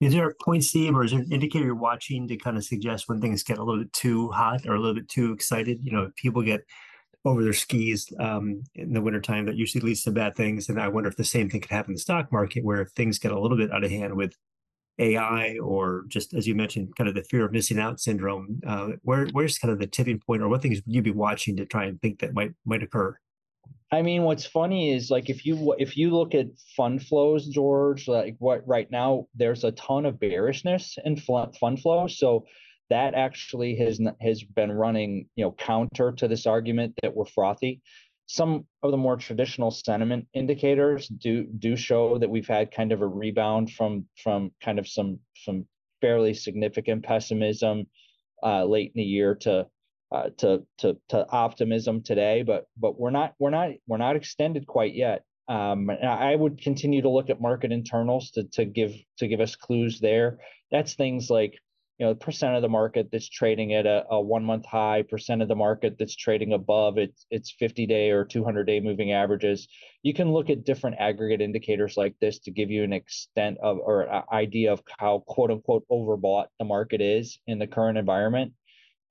Is 0.00 0.12
there 0.12 0.28
a 0.28 0.34
point, 0.44 0.62
Steve, 0.62 0.94
or 0.94 1.04
is 1.04 1.12
there 1.12 1.20
an 1.20 1.32
indicator 1.32 1.64
you're 1.64 1.74
watching 1.74 2.28
to 2.28 2.36
kind 2.36 2.58
of 2.58 2.64
suggest 2.64 3.08
when 3.08 3.20
things 3.20 3.42
get 3.42 3.56
a 3.56 3.64
little 3.64 3.82
bit 3.82 3.92
too 3.94 4.30
hot 4.30 4.66
or 4.66 4.74
a 4.74 4.78
little 4.78 4.94
bit 4.94 5.08
too 5.08 5.32
excited? 5.32 5.78
You 5.82 5.92
know, 5.92 6.02
if 6.02 6.14
people 6.16 6.42
get 6.42 6.60
over 7.24 7.42
their 7.42 7.54
skis 7.54 8.12
um, 8.20 8.62
in 8.74 8.92
the 8.92 9.00
wintertime, 9.00 9.46
that 9.46 9.56
usually 9.56 9.80
leads 9.80 10.02
to 10.02 10.10
bad 10.10 10.36
things. 10.36 10.68
And 10.68 10.78
I 10.78 10.88
wonder 10.88 11.08
if 11.08 11.16
the 11.16 11.24
same 11.24 11.48
thing 11.48 11.62
could 11.62 11.70
happen 11.70 11.92
in 11.92 11.94
the 11.94 12.00
stock 12.00 12.30
market, 12.30 12.62
where 12.62 12.82
if 12.82 12.90
things 12.90 13.18
get 13.18 13.32
a 13.32 13.40
little 13.40 13.56
bit 13.56 13.72
out 13.72 13.84
of 13.84 13.90
hand 13.90 14.14
with 14.14 14.36
AI 14.98 15.58
or 15.58 16.04
just 16.08 16.34
as 16.34 16.46
you 16.46 16.54
mentioned, 16.54 16.94
kind 16.96 17.08
of 17.08 17.14
the 17.14 17.24
fear 17.24 17.44
of 17.44 17.52
missing 17.52 17.78
out 17.78 18.00
syndrome? 18.00 18.60
Uh, 18.66 18.90
where 19.02 19.26
where's 19.32 19.58
kind 19.58 19.72
of 19.72 19.78
the 19.78 19.86
tipping 19.86 20.18
point, 20.18 20.42
or 20.42 20.48
what 20.48 20.62
things 20.62 20.80
would 20.84 20.94
you 20.94 21.02
be 21.02 21.10
watching 21.10 21.56
to 21.56 21.66
try 21.66 21.84
and 21.84 22.00
think 22.00 22.20
that 22.20 22.34
might 22.34 22.52
might 22.64 22.82
occur? 22.82 23.16
I 23.92 24.02
mean, 24.02 24.22
what's 24.22 24.46
funny 24.46 24.92
is 24.92 25.10
like 25.10 25.30
if 25.30 25.46
you 25.46 25.74
if 25.78 25.96
you 25.96 26.10
look 26.10 26.34
at 26.34 26.46
fund 26.76 27.02
flows, 27.06 27.46
George, 27.46 28.08
like 28.08 28.36
what 28.38 28.66
right 28.66 28.90
now 28.90 29.26
there's 29.34 29.64
a 29.64 29.72
ton 29.72 30.06
of 30.06 30.18
bearishness 30.18 30.98
in 31.04 31.16
fund 31.16 31.80
flows, 31.80 32.18
so 32.18 32.46
that 32.90 33.14
actually 33.14 33.76
has 33.76 34.00
has 34.20 34.42
been 34.42 34.72
running 34.72 35.28
you 35.36 35.44
know 35.44 35.52
counter 35.52 36.12
to 36.12 36.28
this 36.28 36.46
argument 36.46 36.94
that 37.02 37.14
we're 37.14 37.24
frothy 37.26 37.80
some 38.26 38.66
of 38.82 38.90
the 38.90 38.96
more 38.96 39.16
traditional 39.16 39.70
sentiment 39.70 40.26
indicators 40.34 41.08
do 41.08 41.44
do 41.58 41.76
show 41.76 42.18
that 42.18 42.28
we've 42.28 42.48
had 42.48 42.72
kind 42.72 42.92
of 42.92 43.00
a 43.02 43.06
rebound 43.06 43.70
from 43.70 44.06
from 44.22 44.50
kind 44.62 44.78
of 44.78 44.88
some 44.88 45.20
some 45.36 45.66
fairly 46.00 46.34
significant 46.34 47.04
pessimism 47.04 47.86
uh, 48.42 48.64
late 48.64 48.92
in 48.94 49.00
the 49.00 49.06
year 49.06 49.34
to 49.34 49.66
uh, 50.12 50.30
to 50.38 50.64
to 50.78 50.96
to 51.08 51.26
optimism 51.30 52.02
today, 52.02 52.42
but 52.42 52.66
but 52.76 52.98
we're 52.98 53.10
not 53.10 53.34
we're 53.38 53.50
not 53.50 53.70
we're 53.86 53.96
not 53.96 54.16
extended 54.16 54.66
quite 54.66 54.94
yet. 54.94 55.24
Um, 55.48 55.90
I 55.90 56.34
would 56.34 56.60
continue 56.60 57.02
to 57.02 57.08
look 57.08 57.30
at 57.30 57.40
market 57.40 57.72
internals 57.72 58.30
to 58.32 58.44
to 58.52 58.64
give 58.64 58.94
to 59.18 59.28
give 59.28 59.40
us 59.40 59.56
clues 59.56 60.00
there. 60.00 60.38
That's 60.70 60.94
things 60.94 61.30
like 61.30 61.58
you 61.98 62.04
know 62.04 62.14
percent 62.14 62.54
of 62.54 62.62
the 62.62 62.68
market 62.68 63.08
that's 63.10 63.28
trading 63.28 63.72
at 63.72 63.86
a, 63.86 64.04
a 64.10 64.20
one 64.20 64.44
month 64.44 64.66
high 64.66 65.02
percent 65.02 65.40
of 65.40 65.48
the 65.48 65.54
market 65.54 65.96
that's 65.98 66.14
trading 66.14 66.52
above 66.52 66.98
its 66.98 67.26
its 67.30 67.50
50 67.58 67.86
day 67.86 68.10
or 68.10 68.24
200 68.24 68.64
day 68.64 68.80
moving 68.80 69.12
averages. 69.12 69.68
You 70.02 70.12
can 70.12 70.32
look 70.32 70.50
at 70.50 70.64
different 70.64 70.96
aggregate 70.98 71.40
indicators 71.40 71.96
like 71.96 72.14
this 72.20 72.38
to 72.40 72.50
give 72.50 72.70
you 72.70 72.84
an 72.84 72.92
extent 72.92 73.58
of 73.62 73.78
or 73.78 74.02
an 74.02 74.22
idea 74.30 74.72
of 74.72 74.82
how 74.98 75.24
quote 75.26 75.50
unquote 75.50 75.86
overbought 75.90 76.46
the 76.58 76.64
market 76.64 77.00
is 77.00 77.38
in 77.46 77.58
the 77.58 77.66
current 77.66 77.98
environment. 77.98 78.52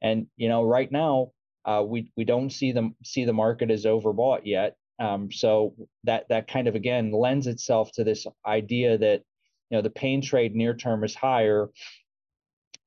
And 0.01 0.27
you 0.38 0.50
know 0.50 0.63
right 0.63 0.92
now 0.92 1.32
uh, 1.65 1.84
we 1.86 2.12
we 2.15 2.24
don't 2.24 2.51
see 2.51 2.72
them 2.72 2.96
see 3.04 3.25
the 3.25 3.34
market 3.34 3.72
as 3.72 3.86
overbought 3.86 4.42
yet. 4.44 4.75
Um, 5.00 5.32
so 5.32 5.75
that 6.04 6.30
that 6.30 6.48
kind 6.48 6.68
of 6.68 6.75
again 6.75 7.12
lends 7.12 7.48
itself 7.48 7.92
to 7.94 8.04
this 8.04 8.27
idea 8.46 8.98
that 9.00 9.24
you 9.72 9.77
know 9.77 9.82
the 9.82 9.89
pain 9.89 10.22
trade 10.22 10.56
near 10.56 10.75
term 10.75 11.04
is 11.04 11.15
higher 11.15 11.70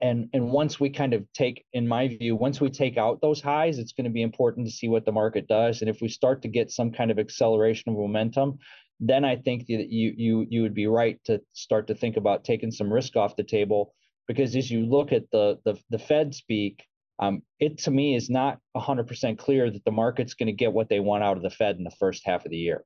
and 0.01 0.29
and 0.33 0.51
once 0.51 0.79
we 0.79 0.91
kind 0.91 1.13
of 1.13 1.25
take 1.33 1.65
in 1.73 1.87
my 1.87 2.09
view 2.09 2.37
once 2.37 2.61
we 2.61 2.71
take 2.71 2.97
out 2.97 3.21
those 3.21 3.41
highs 3.41 3.79
it's 3.79 3.93
going 3.93 4.05
to 4.05 4.11
be 4.11 4.23
important 4.23 4.67
to 4.67 4.73
see 4.73 4.89
what 4.89 5.05
the 5.05 5.13
market 5.13 5.47
does. 5.49 5.81
And 5.81 5.91
if 5.91 6.01
we 6.01 6.09
start 6.09 6.43
to 6.43 6.49
get 6.49 6.71
some 6.71 6.93
kind 6.93 7.11
of 7.11 7.19
acceleration 7.19 7.91
of 7.91 7.99
momentum 7.99 8.59
then 9.01 9.25
i 9.25 9.37
think 9.37 9.67
that 9.67 9.91
you 9.91 10.13
you 10.17 10.47
you 10.49 10.63
would 10.63 10.75
be 10.75 10.87
right 10.87 11.19
to 11.25 11.41
start 11.53 11.87
to 11.87 11.95
think 11.95 12.17
about 12.17 12.45
taking 12.45 12.71
some 12.71 12.93
risk 12.93 13.17
off 13.17 13.37
the 13.37 13.45
table. 13.45 13.95
Because 14.27 14.55
as 14.57 14.71
you 14.71 14.85
look 14.85 15.13
at 15.13 15.31
the 15.33 15.59
the, 15.65 15.79
the 15.91 15.99
fed 15.99 16.35
speak 16.35 16.85
um, 17.21 17.43
it 17.59 17.79
to 17.79 17.91
me 17.91 18.15
is 18.15 18.31
not 18.31 18.59
100% 18.77 19.39
clear 19.39 19.73
that 19.73 19.85
the 19.85 19.91
market's 19.91 20.35
going 20.35 20.47
to 20.47 20.53
get 20.53 20.73
what 20.73 20.89
they 20.89 21.01
want 21.01 21.25
out 21.25 21.37
of 21.37 21.43
the 21.43 21.51
fed 21.51 21.77
in 21.77 21.83
the 21.83 21.91
first 21.99 22.23
half 22.25 22.45
of 22.45 22.53
the 22.53 22.57
year 22.57 22.85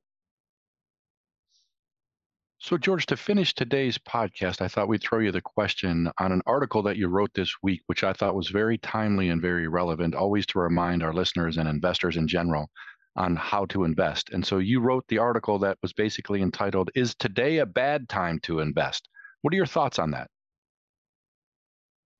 so, 2.63 2.77
George, 2.77 3.05
to 3.07 3.17
finish 3.17 3.53
today's 3.53 3.97
podcast, 3.97 4.61
I 4.61 4.69
thought 4.69 4.87
we'd 4.87 5.03
throw 5.03 5.19
you 5.19 5.33
the 5.33 5.41
question 5.41 6.09
on 6.17 6.31
an 6.31 6.41
article 6.45 6.81
that 6.83 6.95
you 6.95 7.09
wrote 7.09 7.33
this 7.33 7.53
week, 7.61 7.81
which 7.87 8.05
I 8.05 8.13
thought 8.13 8.35
was 8.35 8.47
very 8.47 8.77
timely 8.77 9.27
and 9.27 9.41
very 9.41 9.67
relevant, 9.67 10.15
always 10.15 10.45
to 10.45 10.59
remind 10.59 11.03
our 11.03 11.13
listeners 11.13 11.57
and 11.57 11.67
investors 11.67 12.15
in 12.15 12.25
general 12.25 12.69
on 13.17 13.35
how 13.35 13.65
to 13.65 13.83
invest. 13.83 14.29
And 14.29 14.47
so 14.47 14.59
you 14.59 14.79
wrote 14.79 15.03
the 15.09 15.17
article 15.17 15.59
that 15.59 15.77
was 15.81 15.91
basically 15.91 16.41
entitled, 16.41 16.89
Is 16.95 17.15
Today 17.15 17.57
a 17.57 17.65
Bad 17.65 18.07
Time 18.07 18.39
to 18.43 18.61
Invest? 18.61 19.09
What 19.41 19.53
are 19.53 19.57
your 19.57 19.65
thoughts 19.65 19.99
on 19.99 20.11
that? 20.11 20.29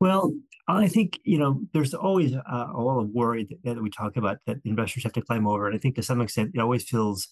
Well, 0.02 0.34
I 0.68 0.90
think, 0.90 1.22
you 1.24 1.40
know, 1.40 1.62
there's 1.72 1.94
always 1.94 2.34
a, 2.34 2.68
lot 2.76 3.00
of 3.00 3.12
worry 3.12 3.46
that, 3.46 3.76
that 3.76 3.82
we 3.82 3.90
talk 3.90 4.18
about 4.18 4.40
that 4.46 4.58
investors 4.66 5.04
have 5.04 5.14
to 5.14 5.22
climb 5.22 5.48
over. 5.48 5.68
And 5.68 5.76
I 5.76 5.80
think 5.80 5.96
to 5.96 6.04
some 6.04 6.20
extent, 6.20 6.52
it 6.54 6.60
always 6.60 6.84
feels 6.84 7.30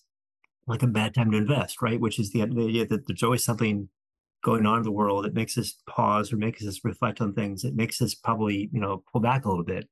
like 0.68 0.84
a 0.84 0.88
bad 0.88 1.14
time 1.14 1.32
to 1.32 1.38
invest, 1.38 1.82
right? 1.82 2.00
Which 2.00 2.20
is 2.20 2.32
the, 2.32 2.46
the 2.46 2.68
idea 2.68 2.88
that 2.88 3.08
there's 3.08 3.24
always 3.24 3.44
something 3.44 3.90
going 4.44 4.66
on 4.66 4.78
in 4.78 4.84
the 4.84 4.92
world 4.92 5.26
that 5.26 5.34
makes 5.34 5.58
us 5.58 5.76
pause 5.88 6.34
or 6.34 6.38
makes 6.38 6.66
us 6.66 6.80
reflect 6.84 7.22
on 7.22 7.34
things. 7.34 7.64
It 7.64 7.76
makes 7.76 8.02
us 8.02 8.16
probably, 8.16 8.70
you 8.72 8.80
know, 8.80 9.04
pull 9.12 9.22
back 9.22 9.46
a 9.46 9.50
little 9.50 9.64
bit. 9.64 9.88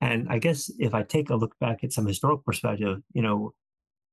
And 0.00 0.28
I 0.28 0.38
guess 0.38 0.70
if 0.78 0.94
I 0.94 1.02
take 1.02 1.30
a 1.30 1.36
look 1.36 1.58
back 1.58 1.82
at 1.82 1.92
some 1.92 2.06
historical 2.06 2.42
perspective, 2.44 2.98
you 3.12 3.22
know, 3.22 3.54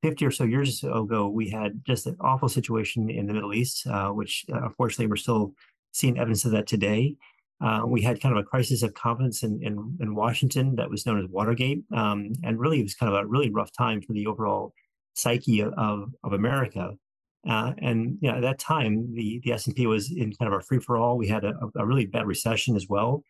50 0.02 0.26
or 0.26 0.32
so 0.32 0.44
years 0.44 0.84
ago, 0.84 1.30
we 1.30 1.50
had 1.50 1.82
just 1.86 2.08
an 2.08 2.18
awful 2.20 2.50
situation 2.50 3.10
in 3.10 3.26
the 3.26 3.34
Middle 3.34 3.54
East, 3.54 3.88
uh, 3.88 4.10
which 4.10 4.46
uh, 4.54 4.64
unfortunately 4.64 5.08
we're 5.08 5.16
still 5.16 5.54
seeing 5.92 6.18
evidence 6.18 6.44
of 6.46 6.52
that 6.52 6.68
today. 6.68 7.16
Uh, 7.62 7.84
we 7.86 8.02
had 8.02 8.22
kind 8.22 8.38
of 8.38 8.44
a 8.44 8.48
crisis 8.48 8.84
of 8.84 8.94
confidence 8.94 9.44
in, 9.44 9.62
in, 9.64 9.98
in 10.02 10.16
Washington 10.16 10.76
that 10.76 10.90
was 10.90 11.06
known 11.06 11.24
as 11.24 11.30
Watergate. 11.30 11.84
Um, 11.96 12.34
and 12.44 12.60
really, 12.60 12.80
it 12.80 12.84
was 12.84 12.96
kind 12.96 13.14
of 13.14 13.18
a 13.18 13.26
really 13.26 13.50
rough 13.50 13.72
time 13.72 14.02
for 14.02 14.12
the 14.12 14.28
overall 14.28 14.74
psyche 15.14 15.62
of, 15.62 16.14
of 16.24 16.34
America. 16.34 16.92
Uh, 17.48 17.74
and 17.80 18.18
you 18.22 18.32
know, 18.32 18.38
at 18.38 18.42
that 18.42 18.60
time, 18.60 19.14
the, 19.14 19.42
the 19.44 19.52
S&P 19.52 19.86
was 19.86 20.12
in 20.12 20.34
kind 20.34 20.52
of 20.54 20.60
a 20.60 20.64
free-for-all. 20.64 21.18
We 21.18 21.28
had 21.28 21.44
a, 21.44 21.54
a, 21.76 21.86
really 21.86 22.06
bad 22.06 22.26
recession 22.26 22.76
as 22.76 22.88
well. 22.88 23.24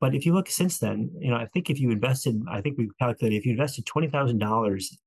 But 0.00 0.16
if 0.16 0.26
you 0.26 0.34
look 0.34 0.48
since 0.48 0.78
then, 0.78 1.12
you 1.20 1.30
know, 1.30 1.36
I 1.36 1.46
think 1.46 1.70
if 1.70 1.78
you 1.78 1.92
invested, 1.92 2.42
I 2.50 2.60
think 2.60 2.76
we 2.76 2.90
calculated 2.98 3.36
if 3.36 3.46
you 3.46 3.52
invested 3.52 3.86
twenty 3.86 4.08
thousand 4.08 4.42
uh, 4.42 4.46
dollars 4.46 4.98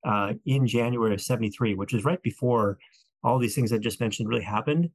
in 0.46 0.66
January 0.66 1.14
of 1.14 1.20
'73, 1.20 1.76
which 1.76 1.92
was 1.92 2.06
right 2.06 2.22
before 2.24 2.78
all 3.22 3.38
these 3.38 3.56
things 3.56 3.74
I 3.74 3.78
just 3.78 4.00
mentioned 4.00 4.30
really 4.30 4.44
happened, 4.44 4.90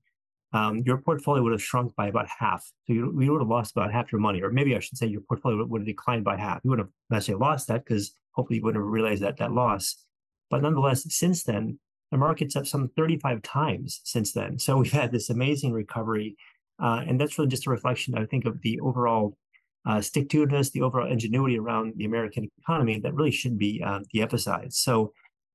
um, 0.52 0.78
your 0.84 0.98
portfolio 0.98 1.42
would 1.42 1.52
have 1.52 1.62
shrunk 1.62 1.94
by 1.96 2.08
about 2.08 2.28
half. 2.28 2.64
So 2.86 2.92
you, 2.92 3.20
you 3.20 3.32
would 3.32 3.40
have 3.40 3.48
lost 3.48 3.72
about 3.72 3.92
half 3.92 4.10
your 4.10 4.20
money, 4.20 4.42
or 4.42 4.50
maybe 4.50 4.74
I 4.74 4.80
should 4.80 4.98
say 4.98 5.06
your 5.06 5.20
portfolio 5.20 5.64
would 5.64 5.82
have 5.82 5.86
declined 5.86 6.24
by 6.24 6.36
half. 6.36 6.60
You 6.64 6.70
would 6.70 6.78
have 6.78 6.88
necessarily 7.10 7.44
lost 7.44 7.68
that 7.68 7.84
because 7.84 8.12
hopefully 8.32 8.58
you 8.58 8.64
wouldn't 8.64 8.82
have 8.82 8.90
realized 8.90 9.22
that 9.22 9.36
that 9.36 9.52
loss. 9.52 9.96
But 10.50 10.62
nonetheless, 10.62 11.04
since 11.14 11.44
then, 11.44 11.78
the 12.10 12.18
market's 12.18 12.56
up 12.56 12.66
some 12.66 12.90
35 12.96 13.42
times 13.42 14.00
since 14.04 14.32
then. 14.32 14.58
So 14.58 14.78
we've 14.78 14.92
had 14.92 15.12
this 15.12 15.30
amazing 15.30 15.72
recovery. 15.72 16.36
Uh, 16.82 17.04
and 17.06 17.20
that's 17.20 17.38
really 17.38 17.50
just 17.50 17.66
a 17.66 17.70
reflection, 17.70 18.16
I 18.16 18.26
think, 18.26 18.46
of 18.46 18.60
the 18.62 18.80
overall 18.80 19.36
uh, 19.86 20.00
stick 20.00 20.28
to 20.30 20.46
itiveness, 20.46 20.72
the 20.72 20.82
overall 20.82 21.10
ingenuity 21.10 21.58
around 21.58 21.94
the 21.96 22.04
American 22.04 22.48
economy 22.58 22.98
that 23.00 23.14
really 23.14 23.30
should 23.30 23.58
be 23.58 23.82
uh, 23.84 24.00
de-emphasized. 24.12 24.74
So 24.74 25.12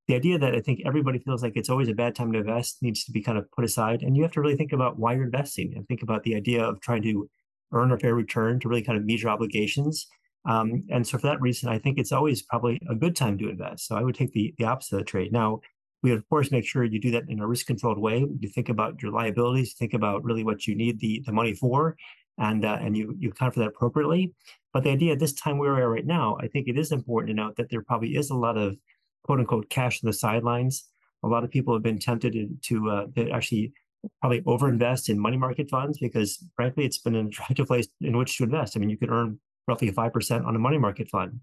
the 0.07 0.15
idea 0.15 0.37
that 0.37 0.55
I 0.55 0.61
think 0.61 0.81
everybody 0.85 1.19
feels 1.19 1.43
like 1.43 1.53
it's 1.55 1.69
always 1.69 1.89
a 1.89 1.93
bad 1.93 2.15
time 2.15 2.31
to 2.31 2.39
invest 2.39 2.77
needs 2.81 3.03
to 3.05 3.11
be 3.11 3.21
kind 3.21 3.37
of 3.37 3.51
put 3.51 3.65
aside. 3.65 4.03
And 4.03 4.15
you 4.15 4.23
have 4.23 4.31
to 4.33 4.41
really 4.41 4.55
think 4.55 4.71
about 4.71 4.99
why 4.99 5.13
you're 5.13 5.23
investing 5.23 5.73
and 5.75 5.87
think 5.87 6.03
about 6.03 6.23
the 6.23 6.35
idea 6.35 6.63
of 6.63 6.79
trying 6.79 7.01
to 7.03 7.29
earn 7.71 7.91
a 7.91 7.97
fair 7.97 8.13
return 8.13 8.59
to 8.59 8.69
really 8.69 8.83
kind 8.83 8.97
of 8.97 9.05
meet 9.05 9.21
your 9.21 9.31
obligations 9.31 10.07
um, 10.45 10.83
and 10.89 11.05
so 11.07 11.17
for 11.17 11.27
that 11.27 11.41
reason, 11.41 11.69
I 11.69 11.79
think 11.79 11.97
it's 11.97 12.11
always 12.11 12.41
probably 12.41 12.79
a 12.89 12.95
good 12.95 13.15
time 13.15 13.37
to 13.39 13.49
invest. 13.49 13.87
So 13.87 13.95
I 13.95 14.03
would 14.03 14.15
take 14.15 14.31
the, 14.31 14.53
the 14.57 14.65
opposite 14.65 14.95
of 14.95 14.99
the 14.99 15.05
trade. 15.05 15.31
Now, 15.31 15.61
we 16.03 16.11
of 16.11 16.27
course 16.29 16.51
make 16.51 16.65
sure 16.65 16.83
you 16.83 16.99
do 16.99 17.11
that 17.11 17.23
in 17.29 17.39
a 17.39 17.47
risk 17.47 17.65
controlled 17.65 17.97
way. 17.97 18.25
You 18.39 18.49
think 18.49 18.69
about 18.69 19.01
your 19.01 19.11
liabilities, 19.11 19.73
think 19.73 19.93
about 19.93 20.23
really 20.23 20.43
what 20.43 20.67
you 20.67 20.75
need 20.75 20.99
the, 20.99 21.23
the 21.25 21.31
money 21.31 21.53
for, 21.53 21.95
and 22.37 22.63
uh, 22.63 22.77
and 22.81 22.95
you 22.95 23.15
you 23.17 23.29
account 23.29 23.55
for 23.55 23.61
that 23.61 23.69
appropriately. 23.69 24.33
But 24.71 24.83
the 24.83 24.91
idea 24.91 25.13
at 25.13 25.19
this 25.19 25.33
time 25.33 25.57
where 25.57 25.73
we 25.73 25.81
are 25.81 25.89
right 25.89 26.05
now, 26.05 26.37
I 26.39 26.47
think 26.47 26.67
it 26.67 26.77
is 26.77 26.91
important 26.91 27.29
to 27.29 27.43
note 27.43 27.55
that 27.55 27.69
there 27.69 27.81
probably 27.81 28.15
is 28.15 28.29
a 28.29 28.35
lot 28.35 28.57
of 28.57 28.75
quote 29.23 29.39
unquote 29.39 29.69
cash 29.69 30.03
on 30.03 30.07
the 30.07 30.13
sidelines. 30.13 30.85
A 31.23 31.27
lot 31.27 31.43
of 31.43 31.49
people 31.49 31.73
have 31.73 31.81
been 31.81 31.97
tempted 31.97 32.33
to, 32.33 32.49
to, 32.67 32.89
uh, 32.91 33.05
to 33.15 33.31
actually 33.31 33.73
probably 34.21 34.41
overinvest 34.41 35.09
in 35.09 35.17
money 35.17 35.37
market 35.37 35.67
funds 35.71 35.97
because 35.97 36.45
frankly 36.55 36.85
it's 36.85 36.99
been 36.99 37.15
an 37.15 37.27
attractive 37.29 37.65
place 37.65 37.87
in 38.01 38.15
which 38.15 38.37
to 38.37 38.43
invest. 38.43 38.75
I 38.75 38.79
mean, 38.79 38.89
you 38.89 38.97
could 38.97 39.09
earn 39.09 39.39
roughly 39.67 39.91
5% 39.91 40.45
on 40.45 40.55
a 40.55 40.59
money 40.59 40.77
market 40.77 41.09
fund. 41.09 41.39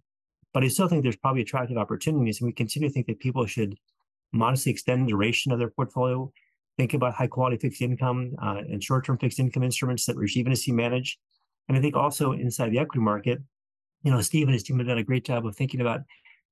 But 0.54 0.64
I 0.64 0.68
still 0.68 0.88
think 0.88 1.02
there's 1.02 1.16
probably 1.16 1.42
attractive 1.42 1.78
opportunities. 1.78 2.40
And 2.40 2.46
we 2.46 2.52
continue 2.52 2.88
to 2.88 2.92
think 2.92 3.06
that 3.06 3.20
people 3.20 3.46
should 3.46 3.76
modestly 4.32 4.72
extend 4.72 5.06
the 5.06 5.10
duration 5.10 5.52
of 5.52 5.58
their 5.58 5.70
portfolio, 5.70 6.32
think 6.76 6.94
about 6.94 7.14
high 7.14 7.26
quality 7.26 7.56
fixed 7.56 7.82
income 7.82 8.34
uh, 8.42 8.62
and 8.68 8.82
short 8.82 9.04
term 9.04 9.18
fixed 9.18 9.38
income 9.38 9.62
instruments 9.62 10.06
that 10.06 10.16
Rajeev 10.16 10.40
and 10.40 10.50
his 10.50 10.64
team 10.64 10.76
manage. 10.76 11.18
And 11.68 11.76
I 11.76 11.80
think 11.80 11.96
also 11.96 12.32
inside 12.32 12.72
the 12.72 12.78
equity 12.78 13.00
market, 13.00 13.40
you 14.02 14.10
know, 14.10 14.20
Steve 14.20 14.46
and 14.46 14.54
his 14.54 14.62
team 14.62 14.78
have 14.78 14.88
done 14.88 14.98
a 14.98 15.04
great 15.04 15.24
job 15.24 15.46
of 15.46 15.54
thinking 15.54 15.80
about 15.80 16.00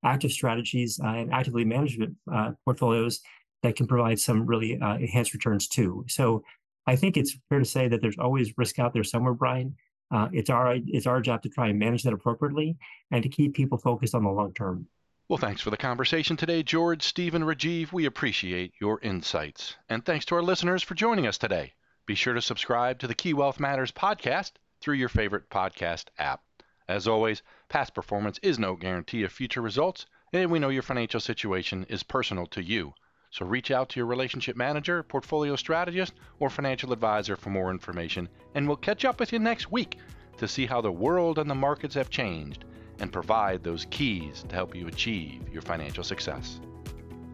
active 0.05 0.31
strategies 0.31 1.01
uh, 1.03 1.09
and 1.09 1.33
actively 1.33 1.65
managed 1.65 2.01
uh, 2.33 2.53
portfolios 2.65 3.21
that 3.63 3.77
can 3.77 3.87
provide 3.87 4.19
some 4.19 4.47
really 4.47 4.81
uh, 4.81 4.95
enhanced 4.97 5.35
returns 5.35 5.69
too. 5.69 6.05
So 6.09 6.43
I 6.87 6.97
think 6.97 7.17
it's 7.17 7.37
fair 7.49 7.59
to 7.59 7.65
say 7.65 7.89
that 7.89 8.01
there's 8.01 8.19
always 8.19 8.57
risk 8.57 8.79
out 8.79 8.95
there 8.95 9.05
somewhere, 9.05 9.35
Brian. 9.35 9.77
Uh, 10.11 10.29
it's 10.33 10.51
our 10.51 10.77
it's 10.87 11.07
our 11.07 11.21
job 11.21 11.43
to 11.43 11.49
try 11.49 11.69
and 11.69 11.79
manage 11.79 12.03
that 12.03 12.13
appropriately 12.13 12.77
and 13.11 13.23
to 13.23 13.29
keep 13.29 13.55
people 13.55 13.79
focused 13.79 14.15
on 14.15 14.25
the 14.25 14.31
long 14.31 14.53
term. 14.53 14.87
Well, 15.29 15.39
thanks 15.39 15.61
for 15.61 15.71
the 15.71 15.77
conversation 15.77 16.37
today, 16.37 16.65
George, 16.65 17.05
Stephen, 17.05 17.43
Rajeev. 17.45 17.93
We 17.93 18.07
appreciate 18.07 18.73
your 18.81 19.01
insights. 19.01 19.77
And 19.89 20.05
thanks 20.05 20.25
to 20.27 20.35
our 20.35 20.43
listeners 20.43 20.83
for 20.83 20.95
joining 20.95 21.29
us 21.29 21.39
today. 21.39 21.75
Be 22.05 22.17
sure 22.17 22.35
to 22.35 22.43
subscribe 22.43 22.99
to 22.99 23.07
the 23.07 23.15
Key 23.15 23.35
Wealth 23.35 23.61
Matters 23.61 23.93
podcast 23.93 24.53
through 24.81 24.97
your 24.97 25.09
favorite 25.09 25.49
podcast 25.49 26.07
app. 26.19 26.43
As 26.89 27.07
always, 27.07 27.43
past 27.69 27.95
performance 27.95 28.41
is 28.43 28.59
no 28.59 28.75
guarantee 28.75 29.23
of 29.23 29.31
future 29.31 29.63
results, 29.63 30.07
and 30.33 30.51
we 30.51 30.59
know 30.59 30.71
your 30.71 30.83
financial 30.83 31.21
situation 31.21 31.87
is 31.89 32.03
personal 32.03 32.47
to 32.47 32.65
you. 32.65 32.95
So 33.31 33.47
reach 33.47 33.71
out 33.71 33.89
to 33.91 34.01
your 34.01 34.07
relationship 34.07 34.57
manager, 34.57 35.05
portfolio 35.05 35.55
strategist, 35.55 36.15
or 36.41 36.51
financial 36.51 36.93
advisor 36.93 37.37
for 37.37 37.51
more 37.51 37.71
information, 37.71 38.29
and 38.57 38.67
we'll 38.67 38.77
catch 38.77 39.05
up 39.05 39.21
with 39.21 39.33
you 39.33 39.39
next 39.39 39.71
week 39.71 39.99
to 40.39 40.49
see 40.49 40.67
how 40.67 40.81
the 40.81 40.91
world 40.91 41.39
and 41.39 41.49
the 41.49 41.55
markets 41.55 41.95
have 41.95 42.11
changed 42.11 42.65
and 42.99 43.13
provide 43.13 43.63
those 43.63 43.87
keys 43.91 44.45
to 44.49 44.55
help 44.55 44.75
you 44.75 44.89
achieve 44.89 45.49
your 45.53 45.63
financial 45.63 46.03
success. 46.03 46.61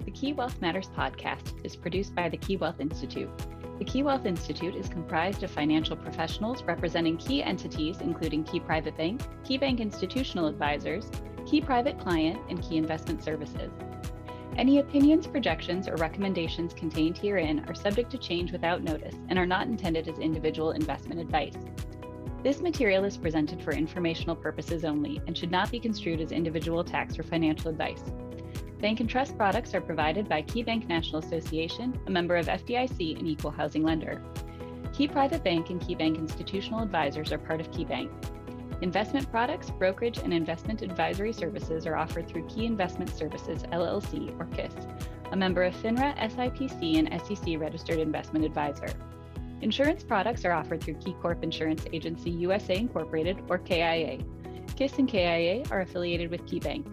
The 0.04 0.10
Key 0.10 0.34
Wealth 0.34 0.60
Matters 0.60 0.90
podcast 0.94 1.64
is 1.64 1.74
produced 1.74 2.14
by 2.14 2.28
the 2.28 2.36
Key 2.36 2.58
Wealth 2.58 2.78
Institute. 2.78 3.30
The 3.78 3.84
Key 3.84 4.02
Wealth 4.02 4.26
Institute 4.26 4.74
is 4.74 4.88
comprised 4.88 5.42
of 5.42 5.50
financial 5.50 5.96
professionals 5.96 6.62
representing 6.62 7.16
key 7.16 7.42
entities 7.42 8.02
including 8.02 8.44
Key 8.44 8.60
Private 8.60 8.96
Bank, 8.98 9.22
Key 9.44 9.56
Bank 9.56 9.80
Institutional 9.80 10.46
Advisors, 10.46 11.10
Key 11.46 11.62
Private 11.62 11.98
Client, 11.98 12.38
and 12.50 12.62
Key 12.62 12.76
Investment 12.76 13.24
Services. 13.24 13.70
Any 14.56 14.78
opinions, 14.78 15.26
projections, 15.26 15.86
or 15.86 15.96
recommendations 15.96 16.72
contained 16.72 17.18
herein 17.18 17.62
are 17.68 17.74
subject 17.74 18.10
to 18.12 18.18
change 18.18 18.52
without 18.52 18.82
notice 18.82 19.14
and 19.28 19.38
are 19.38 19.44
not 19.44 19.66
intended 19.66 20.08
as 20.08 20.18
individual 20.18 20.70
investment 20.70 21.20
advice. 21.20 21.52
This 22.42 22.62
material 22.62 23.04
is 23.04 23.18
presented 23.18 23.62
for 23.62 23.72
informational 23.72 24.34
purposes 24.34 24.86
only 24.86 25.20
and 25.26 25.36
should 25.36 25.50
not 25.50 25.70
be 25.70 25.78
construed 25.78 26.22
as 26.22 26.32
individual 26.32 26.82
tax 26.82 27.18
or 27.18 27.22
financial 27.22 27.70
advice. 27.70 28.02
Bank 28.80 29.00
and 29.00 29.10
trust 29.10 29.36
products 29.36 29.74
are 29.74 29.80
provided 29.80 30.26
by 30.26 30.40
KeyBank 30.40 30.88
National 30.88 31.18
Association, 31.18 31.98
a 32.06 32.10
member 32.10 32.36
of 32.36 32.46
FDIC 32.46 33.18
and 33.18 33.28
equal 33.28 33.50
housing 33.50 33.82
lender. 33.82 34.22
Key 34.94 35.08
Private 35.08 35.44
Bank 35.44 35.68
and 35.68 35.82
KeyBank 35.82 36.16
Institutional 36.16 36.82
Advisors 36.82 37.30
are 37.30 37.38
part 37.38 37.60
of 37.60 37.70
KeyBank. 37.72 38.10
Investment 38.82 39.30
products, 39.30 39.70
brokerage, 39.70 40.18
and 40.18 40.34
investment 40.34 40.82
advisory 40.82 41.32
services 41.32 41.86
are 41.86 41.96
offered 41.96 42.28
through 42.28 42.46
Key 42.46 42.66
Investment 42.66 43.08
Services 43.08 43.62
LLC 43.72 44.38
or 44.38 44.44
KISS, 44.46 44.74
a 45.32 45.36
member 45.36 45.62
of 45.62 45.74
FINRA, 45.76 46.14
SIPC, 46.18 46.98
and 46.98 47.22
SEC 47.22 47.58
registered 47.58 47.98
investment 47.98 48.44
advisor. 48.44 48.88
Insurance 49.62 50.04
products 50.04 50.44
are 50.44 50.52
offered 50.52 50.82
through 50.82 50.94
KeyCorp 50.96 51.42
Insurance 51.42 51.86
Agency 51.94 52.30
USA 52.30 52.76
Incorporated 52.76 53.42
or 53.48 53.56
KIA. 53.56 54.18
KISS 54.76 54.98
and 54.98 55.08
KIA 55.08 55.64
are 55.70 55.80
affiliated 55.80 56.30
with 56.30 56.44
KeyBank. 56.44 56.84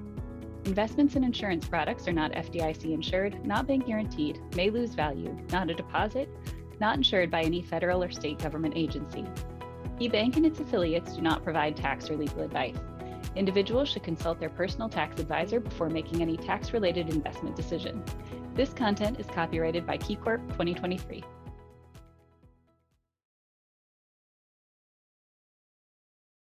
Investments 0.65 1.17
in 1.17 1.25
insurance 1.25 1.67
products 1.67 2.07
are 2.07 2.13
not 2.13 2.31
FDIC 2.31 2.93
insured, 2.93 3.45
not 3.45 3.67
bank 3.67 3.85
guaranteed, 3.85 4.39
may 4.55 4.69
lose 4.69 4.95
value, 4.95 5.37
not 5.51 5.69
a 5.69 5.73
deposit, 5.73 6.29
not 6.79 6.95
insured 6.95 7.29
by 7.29 7.41
any 7.41 7.61
federal 7.61 8.01
or 8.01 8.09
state 8.09 8.39
government 8.39 8.73
agency. 8.77 9.25
KeyBank 9.99 10.37
and 10.37 10.45
its 10.45 10.59
affiliates 10.59 11.15
do 11.15 11.21
not 11.21 11.43
provide 11.43 11.77
tax 11.77 12.09
or 12.09 12.17
legal 12.17 12.41
advice. 12.41 12.75
Individuals 13.35 13.89
should 13.89 14.03
consult 14.03 14.39
their 14.39 14.49
personal 14.49 14.89
tax 14.89 15.19
advisor 15.19 15.59
before 15.59 15.89
making 15.89 16.21
any 16.21 16.37
tax 16.37 16.73
related 16.73 17.09
investment 17.09 17.55
decision. 17.55 18.03
This 18.55 18.73
content 18.73 19.19
is 19.19 19.25
copyrighted 19.27 19.85
by 19.85 19.97
KeyCorp 19.97 20.41
2023. 20.49 21.23